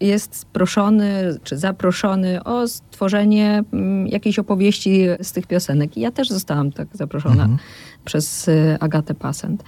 [0.00, 5.96] jest proszony czy zaproszony o stworzenie mm, jakiejś opowieści z tych piosenek.
[5.96, 7.58] I ja też zostałam tak zaproszona Mhm.
[8.04, 9.62] przez y, Agatę Pasent.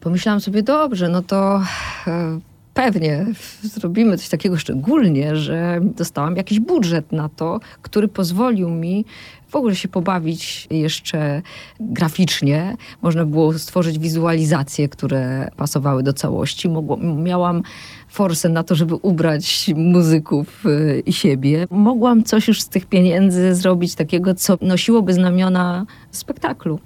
[0.00, 1.62] Pomyślałam sobie, dobrze, no to
[2.06, 2.38] e,
[2.76, 3.26] pewnie
[3.62, 9.04] zrobimy coś takiego szczególnie, że dostałam jakiś budżet na to, który pozwolił mi
[9.48, 11.42] w ogóle się pobawić jeszcze
[11.80, 12.76] graficznie.
[13.02, 16.68] Można było stworzyć wizualizacje, które pasowały do całości.
[16.68, 17.62] Mogło, miałam
[18.08, 21.66] forsę na to, żeby ubrać muzyków y, i siebie.
[21.70, 26.78] Mogłam coś już z tych pieniędzy zrobić takiego, co nosiłoby znamiona spektaklu.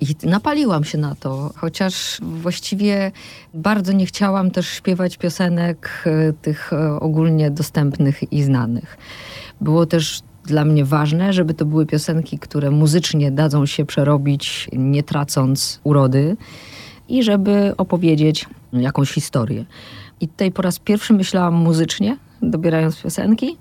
[0.00, 3.12] I napaliłam się na to, chociaż właściwie
[3.54, 8.98] bardzo nie chciałam też śpiewać piosenek e, tych e, ogólnie dostępnych i znanych.
[9.60, 15.02] Było też dla mnie ważne, żeby to były piosenki, które muzycznie dadzą się przerobić, nie
[15.02, 16.36] tracąc urody
[17.08, 19.64] i żeby opowiedzieć jakąś historię.
[20.20, 23.56] I tutaj po raz pierwszy myślałam muzycznie, dobierając piosenki,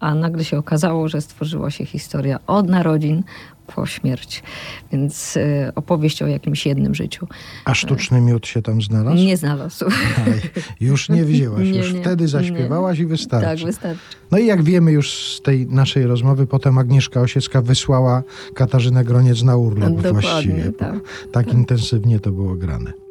[0.00, 3.22] a nagle się okazało, że stworzyła się historia od narodzin
[3.74, 4.42] po śmierć.
[4.92, 7.26] Więc y, opowieść o jakimś jednym życiu.
[7.64, 9.16] A sztuczny miód się tam znalazł?
[9.16, 9.84] Nie znalazł.
[10.26, 10.40] Aj,
[10.80, 12.28] już nie wzięłaś, Nie, już nie, wtedy nie.
[12.28, 13.46] zaśpiewałaś i wystarczy.
[13.46, 14.02] Tak, wystarczy.
[14.30, 18.22] No i jak wiemy już z tej naszej rozmowy, potem Agnieszka Osiecka wysłała
[18.54, 20.64] Katarzynę Groniec na urlop Dokładnie, właściwie.
[20.64, 20.94] bo tak.
[21.32, 23.05] tak intensywnie to było grane.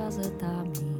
[0.00, 0.99] casa da minha.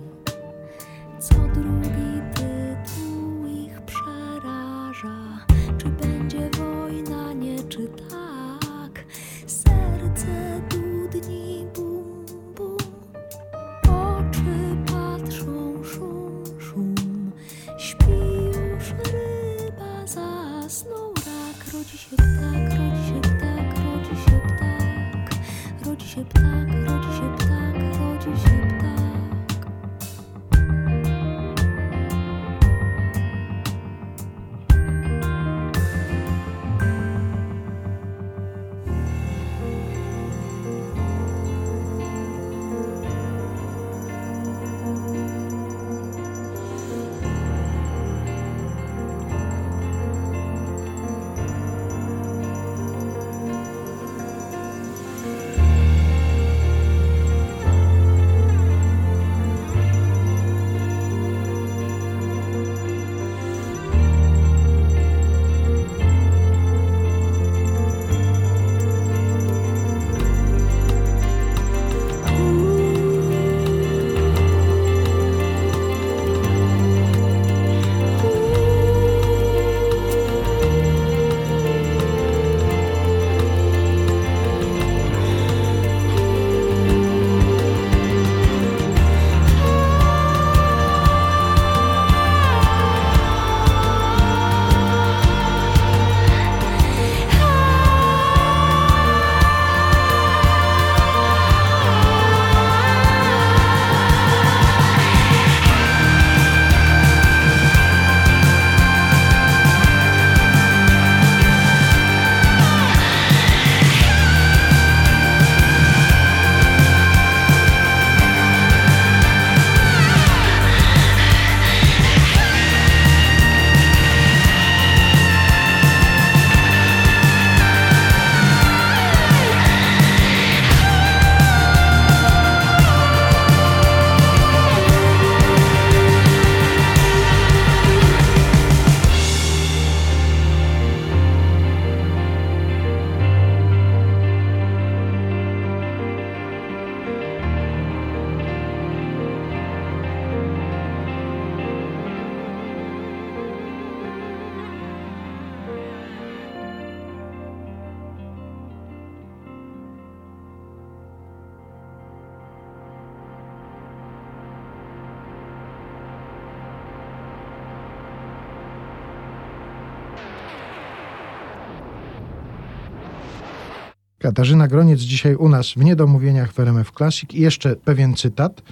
[174.30, 177.34] Katarzyna Groniec dzisiaj u nas w Niedomówieniach w RMF Classic.
[177.34, 178.62] I jeszcze pewien cytat.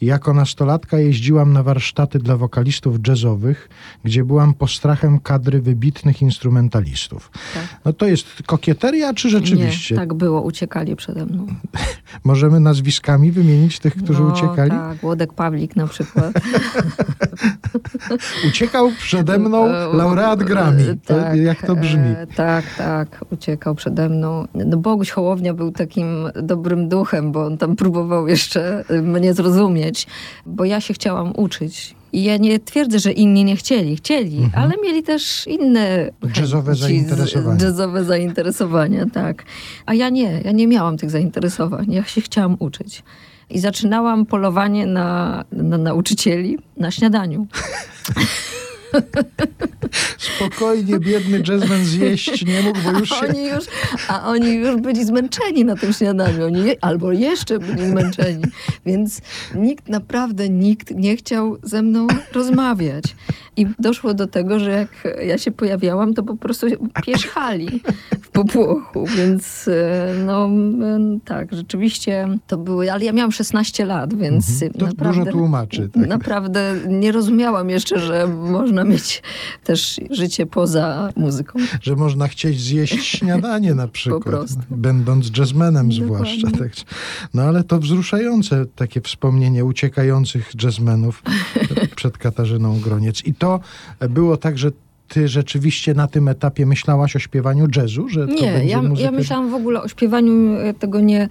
[0.00, 3.68] Jako nastolatka jeździłam na warsztaty dla wokalistów jazzowych,
[4.04, 7.30] gdzie byłam postrachem kadry wybitnych instrumentalistów.
[7.54, 7.80] Tak.
[7.84, 9.94] No to jest kokieteria, czy rzeczywiście?
[9.94, 11.46] Nie, tak było, uciekali przede mną.
[12.24, 14.70] Możemy nazwiskami wymienić tych, którzy no, uciekali?
[14.70, 16.32] Tak, Łodek Pawlik na przykład.
[18.48, 20.96] Uciekał przede mną laureat Grammy.
[21.06, 22.08] Tak, jak to brzmi?
[22.08, 24.46] e, Tak, tak, uciekał przede mną.
[24.54, 26.06] No Boguś Hołownia był takim
[26.42, 29.87] dobrym duchem, bo on tam próbował jeszcze e, mnie zrozumieć,
[30.46, 31.94] bo ja się chciałam uczyć.
[32.12, 33.96] I ja nie twierdzę, że inni nie chcieli.
[33.96, 36.32] Chcieli, ale mieli też inne Mhm.
[36.36, 37.64] Jazzowe zainteresowania.
[37.64, 39.44] Jazzowe zainteresowania, tak.
[39.86, 41.92] A ja nie, ja nie miałam tych zainteresowań.
[41.92, 43.02] Ja się chciałam uczyć.
[43.50, 47.46] I zaczynałam polowanie na, na nauczycieli na śniadaniu.
[50.18, 53.26] Spokojnie, biedny jazzman zjeść nie mógł, bo już A się...
[53.28, 53.64] oni już,
[54.08, 58.44] a oni już byli zmęczeni na tym śniadaniu, oni je, albo jeszcze byli zmęczeni.
[58.86, 59.20] Więc
[59.54, 63.04] nikt, naprawdę nikt nie chciał ze mną rozmawiać.
[63.56, 64.88] I doszło do tego, że jak
[65.26, 66.66] ja się pojawiałam, to po prostu
[67.04, 67.80] pierzchali
[68.22, 69.06] w popłochu.
[69.16, 74.72] Więc e, no e, tak, rzeczywiście to były, ale ja miałam 16 lat, więc Mhm.
[74.72, 75.20] To naprawdę...
[75.20, 75.88] dużo tłumaczy.
[75.94, 76.06] Tak?
[76.06, 79.22] Naprawdę nie rozumiałam jeszcze, że można mieć
[79.64, 81.58] też życie poza muzyką.
[81.82, 86.50] Że można chcieć zjeść śniadanie na przykład, będąc jazzmenem zwłaszcza.
[86.50, 86.72] Tak.
[87.34, 91.22] No ale to wzruszające takie wspomnienie uciekających jazzmenów
[91.96, 93.24] przed Katarzyną Groniec.
[93.24, 93.60] I to
[94.00, 94.70] było tak, że
[95.08, 98.08] ty rzeczywiście na tym etapie myślałaś o śpiewaniu jazzu?
[98.08, 99.10] Że to Nie, będzie ja, muzyka...
[99.10, 101.28] ja myślałam w ogóle o śpiewaniu e, tego nie.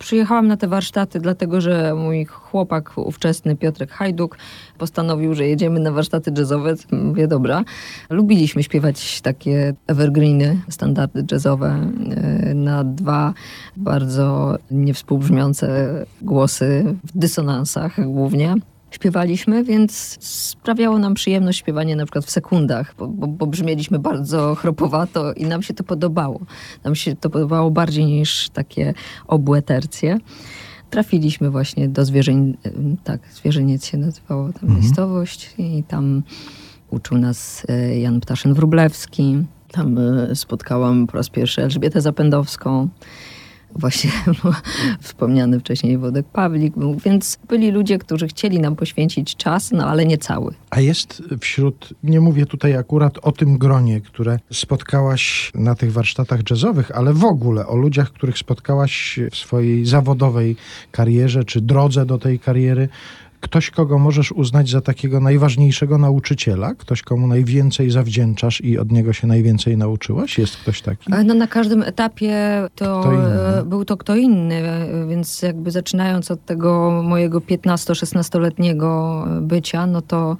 [0.00, 4.38] Przyjechałam na te warsztaty, dlatego że mój chłopak ówczesny, Piotrek Hajduk,
[4.78, 6.74] postanowił, że jedziemy na warsztaty jazzowe.
[6.92, 7.64] Mówię, dobra.
[8.10, 13.34] Lubiliśmy śpiewać takie evergreeny, standardy jazzowe e, na dwa
[13.76, 18.54] bardzo niewspółbrzmiące głosy w dysonansach głównie
[18.90, 24.54] śpiewaliśmy, więc sprawiało nam przyjemność śpiewanie na przykład w sekundach, bo, bo, bo brzmieliśmy bardzo
[24.54, 26.40] chropowato i nam się to podobało.
[26.84, 28.94] Nam się to podobało bardziej niż takie
[29.26, 30.18] obłe tercje.
[30.90, 32.56] Trafiliśmy właśnie do zwierzeń,
[33.04, 36.22] tak, zwierzyniec się nazywało tam miejscowość i tam
[36.90, 39.42] uczył nas e, Jan Ptaszyn-Wróblewski.
[39.72, 42.88] Tam e, spotkałam po raz pierwszy Elżbietę Zapędowską
[43.74, 44.10] właśnie
[45.00, 50.06] wspomniany wcześniej Wodek Pawlik był, więc byli ludzie, którzy chcieli nam poświęcić czas, no ale
[50.06, 50.54] nie cały.
[50.70, 56.40] A jest wśród, nie mówię tutaj akurat o tym gronie, które spotkałaś na tych warsztatach
[56.50, 60.56] jazzowych, ale w ogóle o ludziach, których spotkałaś w swojej zawodowej
[60.90, 62.88] karierze, czy drodze do tej kariery,
[63.40, 69.12] ktoś, kogo możesz uznać za takiego najważniejszego nauczyciela, ktoś, komu najwięcej zawdzięczasz i od niego
[69.12, 70.38] się najwięcej nauczyłaś?
[70.38, 71.10] Jest ktoś taki?
[71.24, 72.36] No, na każdym etapie
[72.74, 73.12] to
[73.58, 80.02] e, był to kto inny, e, więc jakby zaczynając od tego mojego 15-16-letniego bycia, no
[80.02, 80.36] to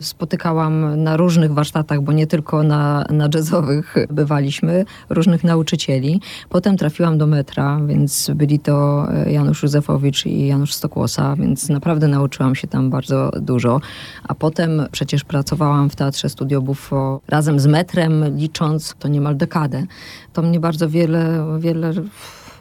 [0.00, 6.20] spotykałam na różnych warsztatach, bo nie tylko na, na jazzowych bywaliśmy, różnych nauczycieli.
[6.48, 12.08] Potem trafiłam do metra, więc byli to e, Janusz Józefowicz i Janusz Stokłosa, więc naprawdę
[12.08, 13.80] nauczyłam się tam bardzo dużo.
[14.28, 19.84] A potem przecież pracowałam w Teatrze Studio Buffo razem z metrem, licząc to niemal dekadę.
[20.32, 21.92] To mnie bardzo wiele, wiele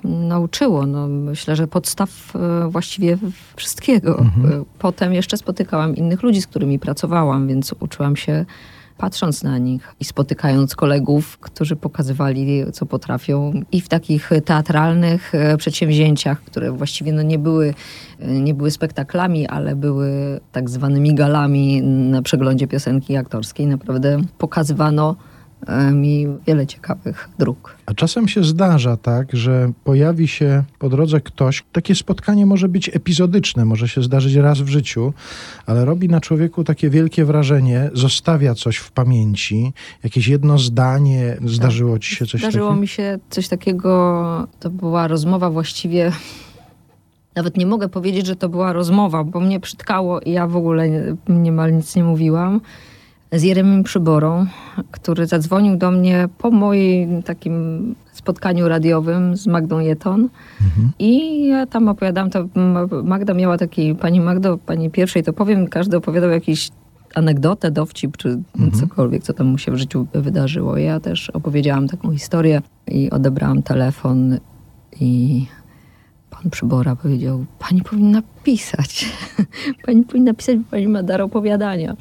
[0.04, 0.86] nauczyło.
[0.86, 3.18] No, myślę, że podstaw e, właściwie
[3.56, 4.20] wszystkiego.
[4.22, 8.46] E, Potem jeszcze spotykałam innych ludzi, z którymi pracowałam, więc uczyłam się
[8.98, 15.58] patrząc na nich i spotykając kolegów, którzy pokazywali, co potrafią i w takich teatralnych e,
[15.58, 17.74] przedsięwzięciach, które właściwie no nie, były,
[18.20, 23.68] nie były spektaklami, ale były tak zwanymi galami na przeglądzie piosenki aktorskiej.
[23.68, 25.16] Naprawdę pokazywano
[25.92, 27.76] mi wiele ciekawych dróg.
[27.86, 32.90] A czasem się zdarza tak, że pojawi się po drodze ktoś, takie spotkanie może być
[32.94, 35.14] epizodyczne, może się zdarzyć raz w życiu,
[35.66, 42.00] ale robi na człowieku takie wielkie wrażenie, zostawia coś w pamięci, jakieś jedno zdanie, zdarzyło
[42.00, 42.82] ci się coś Zdarzyło takiego?
[42.82, 46.12] mi się coś takiego, to była rozmowa właściwie.
[47.36, 50.90] Nawet nie mogę powiedzieć, że to była rozmowa, bo mnie przytkało i ja w ogóle
[50.90, 52.62] nie- niemal nic nie mówiłam.
[53.34, 54.46] Z Jeremim Przyborą,
[54.92, 60.30] który zadzwonił do mnie po moim takim spotkaniu radiowym z Magdą Jeton.
[61.00, 62.46] I ja tam opowiadałam, to
[63.04, 66.70] Magda miała taki, pani Magdo, pani pierwszej, to powiem, każdy opowiadał jakiś
[67.16, 68.40] anegdotę, dowcip, czy
[68.74, 70.78] cokolwiek, co tam mu się w życiu wydarzyło.
[70.78, 74.38] Ja też opowiedziałam taką historię i odebrałam telefon
[75.00, 75.46] i
[76.44, 79.06] pan Przybora powiedział, pani powinna pisać.
[79.86, 81.96] pani powinna pisać, bo pani ma dar opowiadania.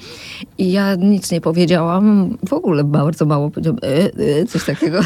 [0.58, 5.00] I ja nic nie powiedziałam, w ogóle bardzo mało powiedziałam, e, e, coś takiego.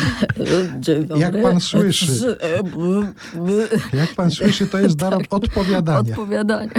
[1.17, 2.37] Jak pan słyszy?
[2.41, 3.97] E.
[3.97, 5.27] Jak pan słyszy, to jest dar Tak.
[5.31, 6.11] odpowiadania.
[6.11, 6.71] Odpowiadania.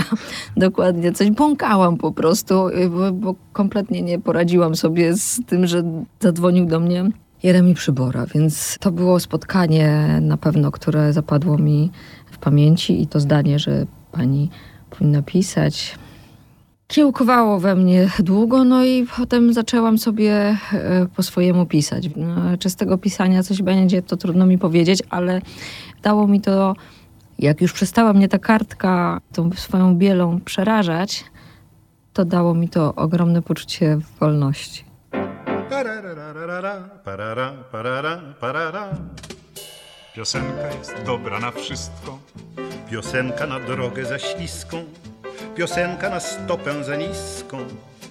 [0.57, 1.11] Dokładnie.
[1.11, 5.83] Coś bąkałam po prostu, y, bo, bo kompletnie nie poradziłam sobie z tym, że
[6.19, 7.11] zadzwonił do mnie
[7.43, 8.25] Jeremi Przybora.
[8.25, 11.91] Więc to było spotkanie na pewno, które zapadło mi
[12.41, 14.49] pamięci i to zdanie, że pani
[14.89, 15.95] powinna pisać.
[16.87, 22.09] Kiełkowało we mnie długo, no i potem zaczęłam sobie e, po swojemu pisać.
[22.15, 25.41] No, czy z tego pisania coś będzie, to trudno mi powiedzieć, ale
[26.03, 26.75] dało mi to
[27.39, 31.25] jak już przestała mnie ta kartka tą swoją bielą przerażać,
[32.13, 34.85] to dało mi to ogromne poczucie wolności.
[40.17, 42.19] Piosenka jest dobra na wszystko.
[42.89, 44.85] Piosenka na drogę za śliską.
[45.55, 47.57] Piosenka na stopę za niską.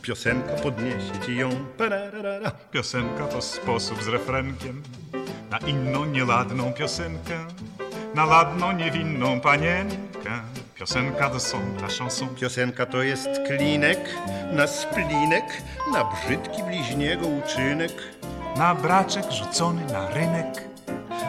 [0.02, 1.50] Piosenka podniesie ci ją.
[1.78, 2.50] Pararara.
[2.70, 4.82] Piosenka to sposób z refrenkiem
[5.50, 7.38] na inną nieladną piosenkę,
[8.14, 10.30] na ladną niewinną panienkę.
[10.74, 12.28] Piosenka to są dla chanson.
[12.28, 13.98] Piosenka to jest klinek
[14.52, 15.44] na splinek,
[15.92, 17.92] na brzydki bliźniego uczynek,
[18.56, 20.75] na braczek rzucony na rynek.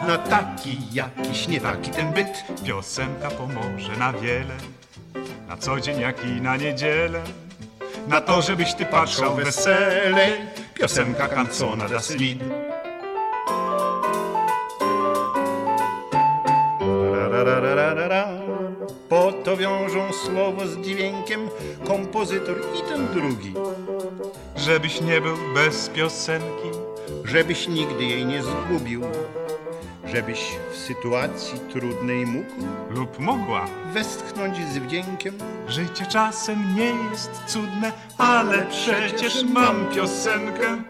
[0.06, 2.44] Na taki jakiś nie taki ten byt.
[2.64, 4.54] Piosenka pomoże na wiele.
[5.48, 7.22] Na co dzień jak i na niedzielę.
[8.08, 10.32] Na to, żebyś ty patrzał weselej
[10.74, 12.38] Piosenka kancona das Lied.
[19.08, 21.48] Po to wiążą słowo z dźwiękiem
[21.86, 23.54] kompozytor i ten drugi.
[24.56, 26.70] Żebyś nie był bez piosenki,
[27.24, 29.02] żebyś nigdy jej nie zgubił,
[30.14, 30.40] żebyś
[30.72, 32.52] w sytuacji trudnej mógł
[32.90, 35.38] lub mogła westchnąć z wdziękiem.
[35.68, 40.82] Życie czasem nie jest cudne, ale przecież mam piosenkę.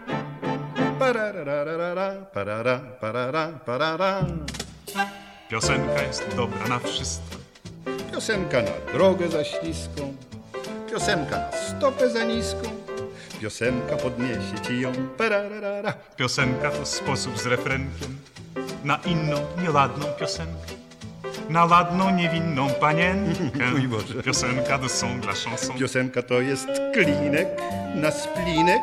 [0.99, 4.25] Parararara, parara, parara, parara.
[5.49, 7.37] Piosenka jest dobra na wszystko.
[8.11, 10.15] Piosenka na drogę za śliską,
[10.91, 12.88] piosenka na stopę za niską.
[13.39, 14.91] Piosenka podniesie ci ją.
[15.17, 15.93] Pararara.
[16.17, 18.17] Piosenka to sposób z refrenkiem
[18.83, 20.73] na inną, nieladną piosenkę.
[21.49, 23.65] Na ładną, niewinną panienkę.
[23.71, 24.23] Mój Boże.
[24.23, 25.77] Piosenka to są dla chanson.
[25.77, 27.47] Piosenka to jest klinek
[27.95, 28.81] na splinek,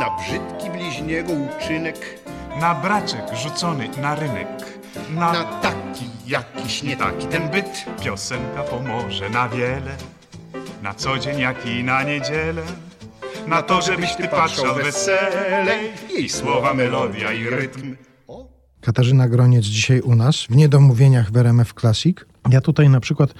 [0.00, 1.96] na brzydki bliźniego uczynek.
[2.60, 4.48] Na braczek rzucony na rynek.
[5.10, 7.84] Na, na taki jakiś nie taki ten byt.
[8.04, 9.96] Piosenka pomoże na wiele.
[10.82, 12.62] Na co dzień jak i na niedzielę.
[13.46, 15.90] Na to, żebyś ty patrzał weselej.
[16.14, 17.96] Jej słowa, melodia i rytm.
[18.80, 22.16] Katarzyna Groniec dzisiaj u nas w Niedomówieniach w RMF Classic.
[22.50, 23.34] Ja tutaj na przykład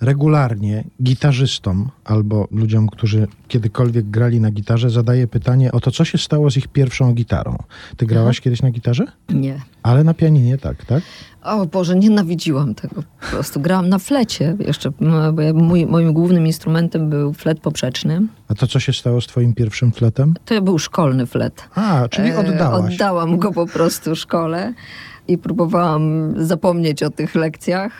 [0.00, 6.18] regularnie gitarzystom albo ludziom, którzy kiedykolwiek grali na gitarze, zadaję pytanie o to, co się
[6.18, 7.56] stało z ich pierwszą gitarą.
[7.96, 9.04] Ty grałaś kiedyś na gitarze?
[9.28, 9.60] Nie.
[9.82, 11.02] Ale na pianinie tak, tak?
[11.48, 13.02] O Boże, nienawidziłam tego.
[13.20, 14.90] Po prostu grałam na flecie jeszcze,
[15.32, 18.22] bo ja, mój, moim głównym instrumentem był flet poprzeczny.
[18.48, 20.34] A to co się stało z twoim pierwszym fletem?
[20.44, 21.68] To był szkolny flet.
[21.74, 22.90] A, czyli oddałaś.
[22.90, 24.74] E, oddałam go po prostu szkole
[25.28, 27.92] i próbowałam zapomnieć o tych lekcjach.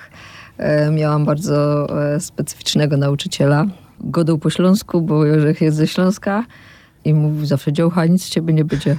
[0.59, 3.67] E, miałam bardzo e, specyficznego nauczyciela.
[4.01, 6.45] Godał po śląsku, bo Jorzech jest ze Śląska.
[7.05, 8.97] I mówił zawsze, dziołcha, nic z ciebie nie będzie.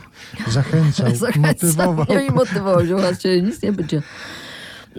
[0.48, 1.08] Zachęcał,
[1.48, 2.06] motywował.
[2.10, 4.02] Ja i motywował, dziołcha, z ciebie nic nie będzie.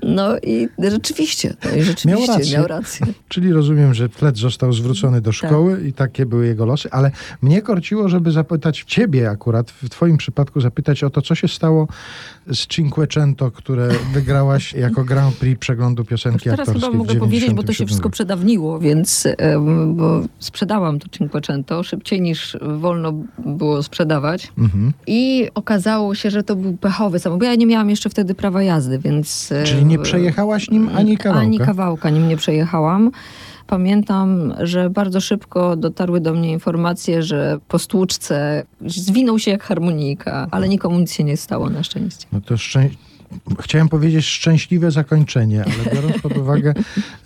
[0.03, 2.59] No i rzeczywiście, no i rzeczywiście miał rację.
[2.59, 3.07] Miał rację.
[3.28, 5.84] Czyli rozumiem, że flet został zwrócony do szkoły tak.
[5.84, 7.11] i takie były jego losy, ale
[7.42, 11.88] mnie korciło, żeby zapytać ciebie akurat, w twoim przypadku zapytać o to, co się stało
[12.53, 17.62] z Cinquecento, które wygrałaś jako Grand Prix przeglądu piosenki teraz aktorskiej chyba mogę powiedzieć, bo
[17.62, 19.28] to się wszystko przedawniło, więc
[19.86, 24.53] bo sprzedałam to Cinquecento szybciej niż wolno było sprzedawać.
[24.59, 24.92] Mhm.
[25.07, 28.62] I okazało się, że to był pechowy samochód, bo ja nie miałam jeszcze wtedy prawa
[28.62, 29.53] jazdy, więc...
[29.64, 31.40] Czyli nie przejechałaś nim ani kawałka?
[31.40, 33.11] Ani kawałka nim nie przejechałam.
[33.70, 40.48] Pamiętam, że bardzo szybko dotarły do mnie informacje, że po stłuczce zwinął się jak harmonika,
[40.50, 42.26] ale nikomu nic się nie stało na szczęście.
[42.32, 43.10] No to szczęście
[43.60, 46.74] chciałem powiedzieć szczęśliwe zakończenie, ale biorąc pod uwagę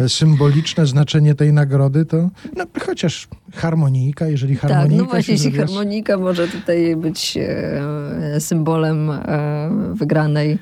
[0.08, 6.18] symboliczne znaczenie tej nagrody, to no, chociaż harmonika, jeżeli harmonika Tak, no właśnie, jeśli harmonika
[6.18, 10.58] może tutaj być e, symbolem e, wygranej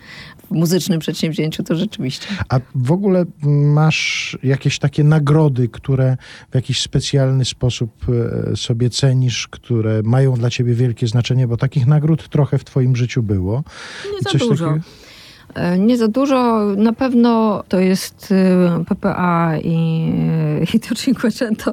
[0.52, 2.26] muzycznym przedsięwzięciu, to rzeczywiście.
[2.48, 6.16] A w ogóle masz jakieś takie nagrody, które
[6.50, 7.90] w jakiś specjalny sposób
[8.52, 12.96] e, sobie cenisz, które mają dla ciebie wielkie znaczenie, bo takich nagród trochę w twoim
[12.96, 13.64] życiu było.
[14.12, 14.66] Nie za dużo.
[14.66, 14.80] Takiego...
[15.54, 16.66] E, nie za dużo.
[16.76, 20.12] Na pewno to jest e, PPA i,
[20.74, 21.72] i to Cinquecento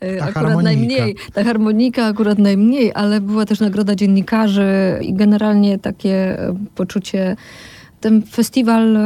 [0.00, 0.62] akurat harmonika.
[0.62, 1.16] najmniej.
[1.32, 6.38] Ta harmonika akurat najmniej, ale była też nagroda dziennikarzy i generalnie takie
[6.74, 7.36] poczucie
[8.02, 8.98] ten festiwal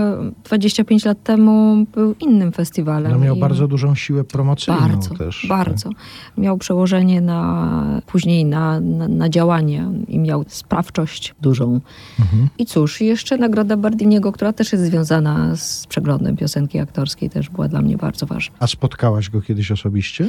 [0.44, 3.12] 25 lat temu był innym festiwalem.
[3.12, 5.46] No miał bardzo dużą siłę promocyjną bardzo, też.
[5.48, 5.88] Bardzo.
[5.88, 5.98] Tak?
[6.38, 11.80] Miał przełożenie na później na, na, na, działanie i miał sprawczość dużą.
[12.20, 12.48] Mhm.
[12.58, 17.68] I cóż, jeszcze nagroda Bardiniego, która też jest związana z przeglądem piosenki aktorskiej, też była
[17.68, 18.56] dla mnie bardzo ważna.
[18.58, 20.28] A spotkałaś go kiedyś osobiście?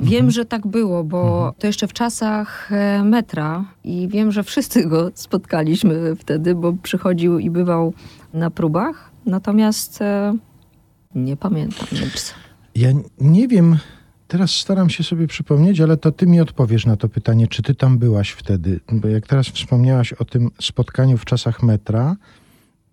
[0.00, 0.30] Wiem, mhm.
[0.30, 1.54] że tak było, bo mhm.
[1.58, 7.38] to jeszcze w czasach e, metra i wiem, że wszyscy go spotkaliśmy wtedy, bo przychodził
[7.38, 7.94] i bywał
[8.34, 9.10] na próbach.
[9.26, 10.36] Natomiast e,
[11.14, 12.34] nie pamiętam nic.
[12.74, 12.88] Ja
[13.20, 13.78] nie wiem,
[14.28, 17.74] teraz staram się sobie przypomnieć, ale to ty mi odpowiesz na to pytanie, czy ty
[17.74, 18.80] tam byłaś wtedy?
[18.92, 22.16] Bo jak teraz wspomniałaś o tym spotkaniu w czasach metra,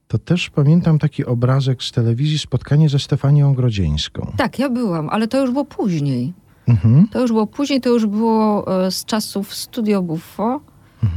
[0.07, 4.33] to też pamiętam taki obrazek z telewizji, spotkanie ze Stefanią Grodzieńską.
[4.37, 6.33] Tak, ja byłam, ale to już było później.
[6.67, 7.07] Mhm.
[7.11, 10.61] To już było później, to już było e, z czasów Studio Buffo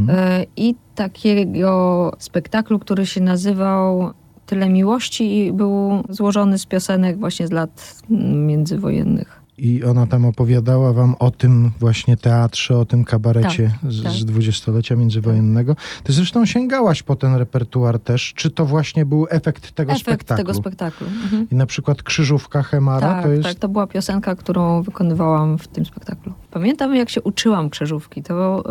[0.08, 4.12] e, i takiego spektaklu, który się nazywał
[4.46, 9.37] Tyle Miłości i był złożony z piosenek właśnie z lat mm, międzywojennych.
[9.58, 14.12] I ona tam opowiadała wam o tym właśnie teatrze, o tym kabarecie Tak, z, tak.
[14.12, 15.76] z dwudziestolecia międzywojennego.
[16.04, 18.32] Ty zresztą sięgałaś po ten repertuar też.
[18.36, 20.44] Czy to właśnie był efekt tego Efekt spektaklu?
[20.44, 21.06] tego spektaklu.
[21.06, 21.46] Mhm.
[21.52, 23.42] I na przykład Krzyżówka Hemara Tak, to jest...
[23.42, 26.32] tak, to była piosenka, którą wykonywałam w tym spektaklu.
[26.50, 28.64] Pamiętam, jak się uczyłam krzyżówki, to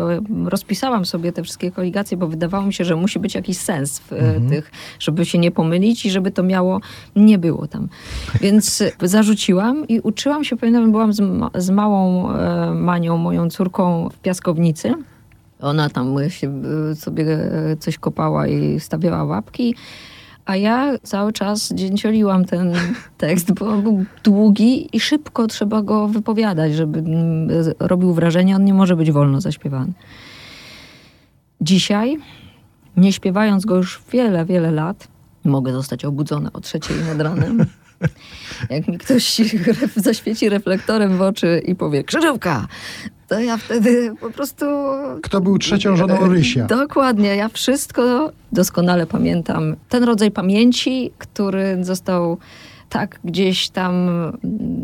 [0.44, 4.12] rozpisałam sobie te wszystkie koligacje, bo wydawało mi się, że musi być jakiś sens w
[4.12, 6.80] e, tych, żeby się nie pomylić i żeby to miało,
[7.16, 7.88] nie było tam.
[8.40, 14.08] Więc zarzuciłam i uczyłam się, pamiętam, byłam z, ma- z małą e, Manią, moją córką
[14.08, 14.94] w piaskownicy.
[15.60, 19.74] Ona tam się e, sobie e, coś kopała i stawiała łapki.
[20.46, 22.72] A ja cały czas dzięcioliłam ten
[23.18, 27.04] tekst, bo on był długi i szybko trzeba go wypowiadać, żeby
[27.78, 28.56] robił wrażenie.
[28.56, 29.92] On nie może być wolno zaśpiewany.
[31.60, 32.18] Dzisiaj,
[32.96, 35.08] nie śpiewając go już wiele, wiele lat,
[35.44, 37.64] mogę zostać obudzona o trzeciej nad ranem.
[38.70, 39.40] Jak mi ktoś
[39.96, 42.66] zaświeci reflektorem w oczy i powie krzyżówka,
[43.28, 44.64] to ja wtedy po prostu
[45.22, 46.66] Kto był trzecią żoną Rysia?
[46.66, 49.76] Dokładnie, ja wszystko doskonale pamiętam.
[49.88, 52.38] Ten rodzaj pamięci, który został
[52.88, 54.08] tak gdzieś tam,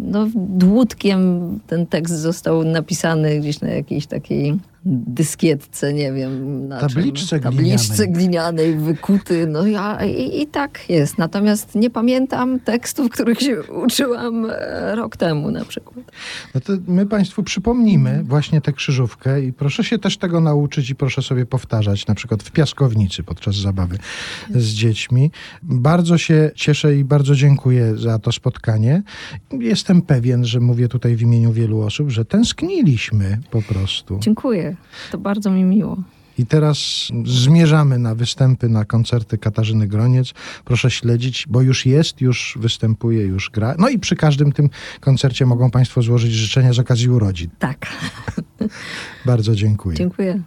[0.03, 7.41] no dłutkiem ten tekst został napisany gdzieś na jakiejś takiej dyskietce, nie wiem na Tabliczce
[7.41, 7.51] czym.
[7.51, 7.79] glinianej.
[7.79, 11.19] Tabliczce glinianej, wykuty, no ja i, i tak jest.
[11.19, 16.13] Natomiast nie pamiętam tekstów, których się uczyłam e, rok temu na przykład.
[16.55, 20.95] No to my Państwu przypomnimy właśnie tę krzyżówkę i proszę się też tego nauczyć i
[20.95, 23.99] proszę sobie powtarzać, na przykład w piaskownicy podczas zabawy
[24.51, 25.31] z dziećmi.
[25.63, 29.03] Bardzo się cieszę i bardzo dziękuję za to spotkanie.
[29.53, 34.19] Jestem pewien, że mówię tutaj w imieniu wielu osób, że tęskniliśmy po prostu.
[34.21, 34.74] Dziękuję,
[35.11, 35.97] to bardzo mi miło.
[36.39, 36.79] I teraz
[37.25, 40.33] zmierzamy na występy, na koncerty Katarzyny Groniec.
[40.65, 43.75] Proszę śledzić, bo już jest, już występuje, już gra.
[43.79, 44.71] No i przy każdym tym
[45.01, 47.51] koncercie mogą Państwo złożyć życzenia z okazji urodzin.
[47.59, 47.87] Tak,
[49.27, 49.97] Bardzo dziękuję.
[49.97, 50.41] dziękuję.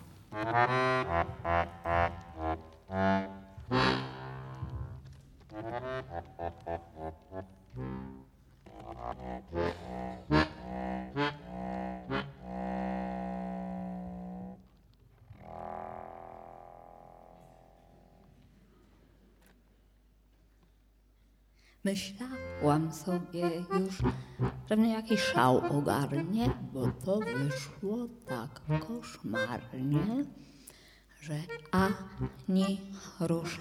[21.88, 23.42] Myślałam sobie
[23.80, 23.98] już,
[24.70, 30.26] że mnie jakiś szał ogarnie, bo to wyszło tak koszmarnie,
[31.22, 31.34] że
[31.72, 32.82] ani
[33.20, 33.60] rusz,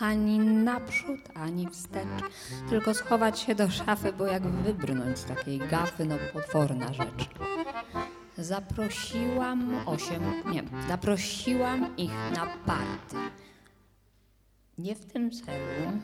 [0.00, 2.22] ani naprzód, ani wstecz,
[2.68, 7.28] tylko schować się do szafy, bo jak wybrnąć z takiej gafy, no potworna rzecz.
[8.38, 10.22] Zaprosiłam osiem,
[10.52, 13.16] nie, zaprosiłam ich na party.
[14.78, 16.00] Nie w tym celu,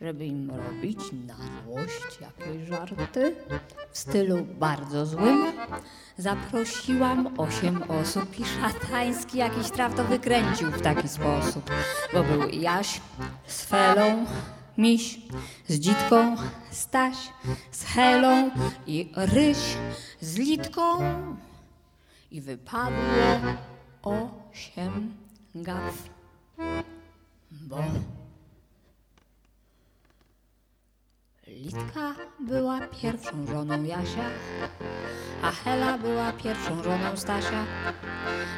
[0.00, 3.36] żeby im robić na złość jakieś żarty
[3.90, 5.52] w stylu bardzo złym.
[6.18, 11.70] Zaprosiłam osiem osób i szatański jakiś traf to wykręcił w taki sposób,
[12.12, 13.00] bo był Jaś
[13.46, 14.26] z Felą,
[14.78, 15.18] Miś
[15.68, 16.36] z Dzitką,
[16.70, 17.16] Staś
[17.70, 18.50] z Helą
[18.86, 19.76] i Ryś
[20.20, 20.98] z Litką
[22.30, 23.54] i wypadło
[24.02, 25.14] osiem
[25.54, 26.08] gaf,
[27.50, 27.78] bo
[31.46, 34.24] Litka była pierwszą żoną Jasia,
[35.42, 37.64] a Hela była pierwszą żoną Stasia,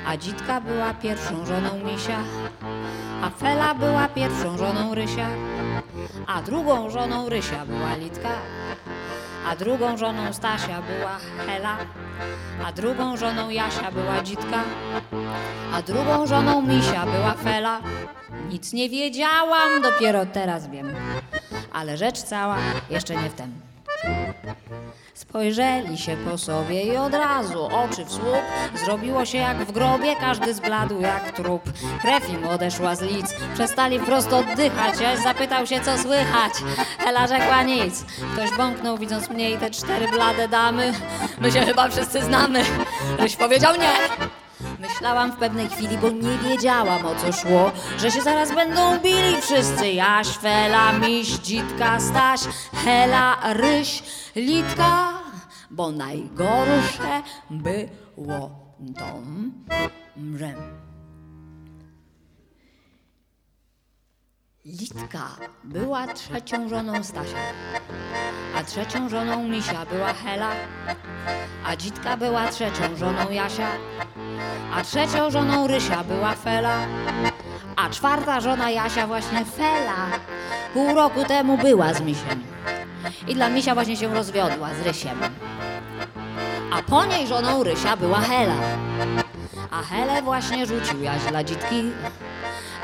[0.07, 2.19] a Dzitka była pierwszą żoną Misia,
[3.23, 5.29] a Fela była pierwszą żoną Rysia,
[6.27, 8.31] a drugą żoną Rysia była Litka,
[9.49, 11.77] a drugą żoną Stasia była Hela,
[12.67, 14.63] a drugą żoną Jasia była Dzitka,
[15.75, 17.81] a drugą żoną Misia była Fela.
[18.49, 20.95] Nic nie wiedziałam, dopiero teraz wiem
[21.73, 22.59] ale rzecz cała
[22.91, 23.61] jeszcze nie w tem.
[25.15, 28.43] Spojrzeli się po sobie i od razu oczy w słup.
[28.85, 31.63] Zrobiło się jak w grobie, każdy zbladł jak trup.
[32.01, 35.01] Krew im odeszła z lic, przestali wprost oddychać.
[35.01, 36.53] Jaś zapytał się, co słychać.
[37.07, 38.05] Ela rzekła nic.
[38.33, 40.93] Ktoś bąknął, widząc mnie i te cztery blade damy.
[41.41, 42.65] My się chyba wszyscy znamy.
[43.19, 43.93] Ryś powiedział nie.
[44.81, 49.43] Myślałam w pewnej chwili, bo nie wiedziałam o co szło, że się zaraz będą bili
[49.43, 49.93] wszyscy.
[49.93, 52.41] Jaś, Fela, Miś, Dzitka, Staś,
[52.85, 54.03] Hela, Ryś,
[54.37, 55.09] Litka,
[55.71, 58.51] bo najgorsze było
[58.97, 59.23] to,
[60.39, 60.55] że
[64.65, 65.29] Litka
[65.65, 67.37] była trzecią żoną Stasia,
[68.57, 70.51] a trzecią żoną Misia była Hela,
[71.65, 73.69] a dzitka była trzecią żoną Jasia,
[74.75, 76.77] a trzecią żoną Rysia była Fela,
[77.77, 80.07] a czwarta żona Jasia właśnie Fela
[80.75, 82.43] pół roku temu była z misiem.
[83.29, 85.19] I dla misia właśnie się rozwiodła z Rysiem.
[86.73, 88.55] A po niej żoną Rysia była Hela.
[89.71, 91.91] A Helę właśnie rzucił Jaś dla dzitki.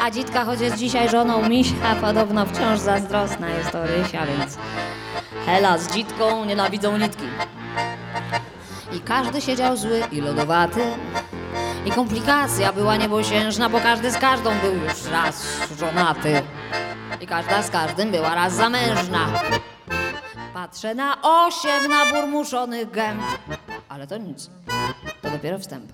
[0.01, 4.59] A dzitka, choć jest dzisiaj żoną misia, podobno wciąż zazdrosna jest to Rysia, więc
[5.47, 7.27] Hela z dzitką nienawidzą nitki.
[8.93, 10.81] I każdy siedział zły i lodowaty.
[11.87, 15.47] I komplikacja była niebosiężna, bo każdy z każdą był już raz
[15.79, 16.43] żonaty.
[17.21, 19.29] I każda z każdym była raz zamężna.
[20.55, 23.23] Patrzę na osiem naburmuszonych gęb.
[23.89, 24.51] Ale to nic.
[25.23, 25.93] To dopiero wstęp.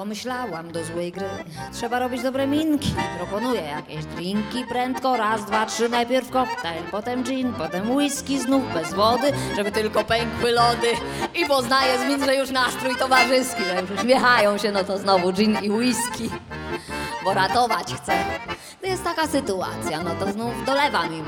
[0.00, 1.28] Pomyślałam do złej gry.
[1.72, 2.94] Trzeba robić dobre minki.
[3.16, 5.16] Proponuję jakieś drinki prędko.
[5.16, 5.88] Raz, dwa, trzy.
[5.88, 10.88] Najpierw koktajl, potem gin, potem whisky znów bez wody, żeby tylko pękły lody.
[11.34, 15.32] I poznaję z min, że już nastrój towarzyski, że już uśmiechają się, no to znowu
[15.32, 16.30] gin i whisky.
[17.24, 18.24] Bo ratować chcę.
[18.78, 21.24] Gdy jest taka sytuacja, no to znów dolewam im.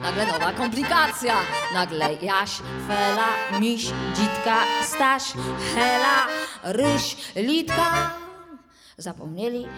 [0.00, 1.34] Nagle nowa komplikacja.
[1.74, 2.50] Nagle Jaś,
[2.88, 3.82] Fela, Miś,
[4.14, 5.32] Dzitka, Staś,
[5.74, 6.26] Hela,
[6.62, 8.10] Ryś, Litka.
[8.98, 9.68] Zapomnieli,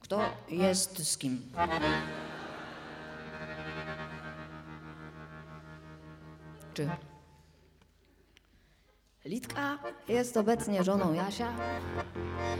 [0.00, 1.52] kto jest z kim.
[6.74, 6.88] Czy
[9.26, 11.48] Litka jest obecnie żoną Jasia?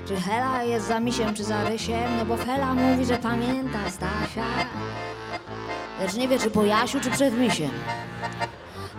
[0.06, 2.16] Czy Hela jest za misiem czy za rysiem?
[2.18, 4.44] No bo Hela mówi, że pamięta Stasia.
[6.00, 7.70] Lecz nie wie, czy po Jasiu, czy przed misiem.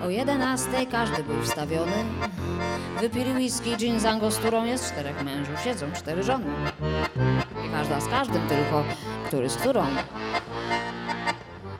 [0.03, 2.05] O jedenastej każdy był wstawiony.
[2.99, 6.45] Wypili whisky, gin z angosturą, jest czterech mężów, siedzą cztery żony.
[7.67, 8.83] I każda z każdym tylko,
[9.27, 9.85] który z którą.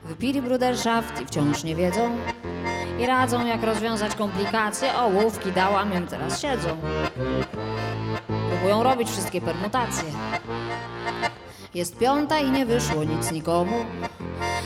[0.06, 2.18] Wypili bruderschaft i wciąż nie wiedzą.
[3.00, 4.96] I radzą, jak rozwiązać komplikacje.
[4.96, 6.70] Ołówki dałam im, teraz siedzą.
[8.50, 10.10] Próbują robić wszystkie permutacje.
[11.74, 13.86] Jest piąta i nie wyszło nic nikomu.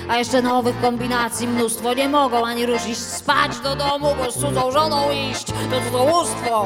[0.09, 4.71] A jeszcze nowych kombinacji mnóstwo nie mogą ani ruszyć spać do domu, bo z cudzą
[4.71, 6.65] żoną iść to cudzołóstwo.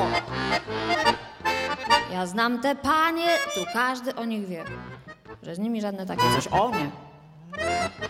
[2.12, 4.64] Ja znam te panie, tu każdy o nich wie,
[5.44, 7.05] że z nimi żadne takie coś o nie.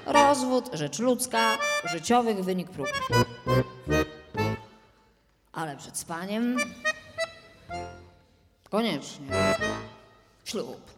[0.06, 2.88] Rozwód, rzecz ludzka, życiowych wynik prób.
[5.54, 6.58] Ale przed spaniem
[8.70, 9.56] koniecznie
[10.46, 10.92] ślub.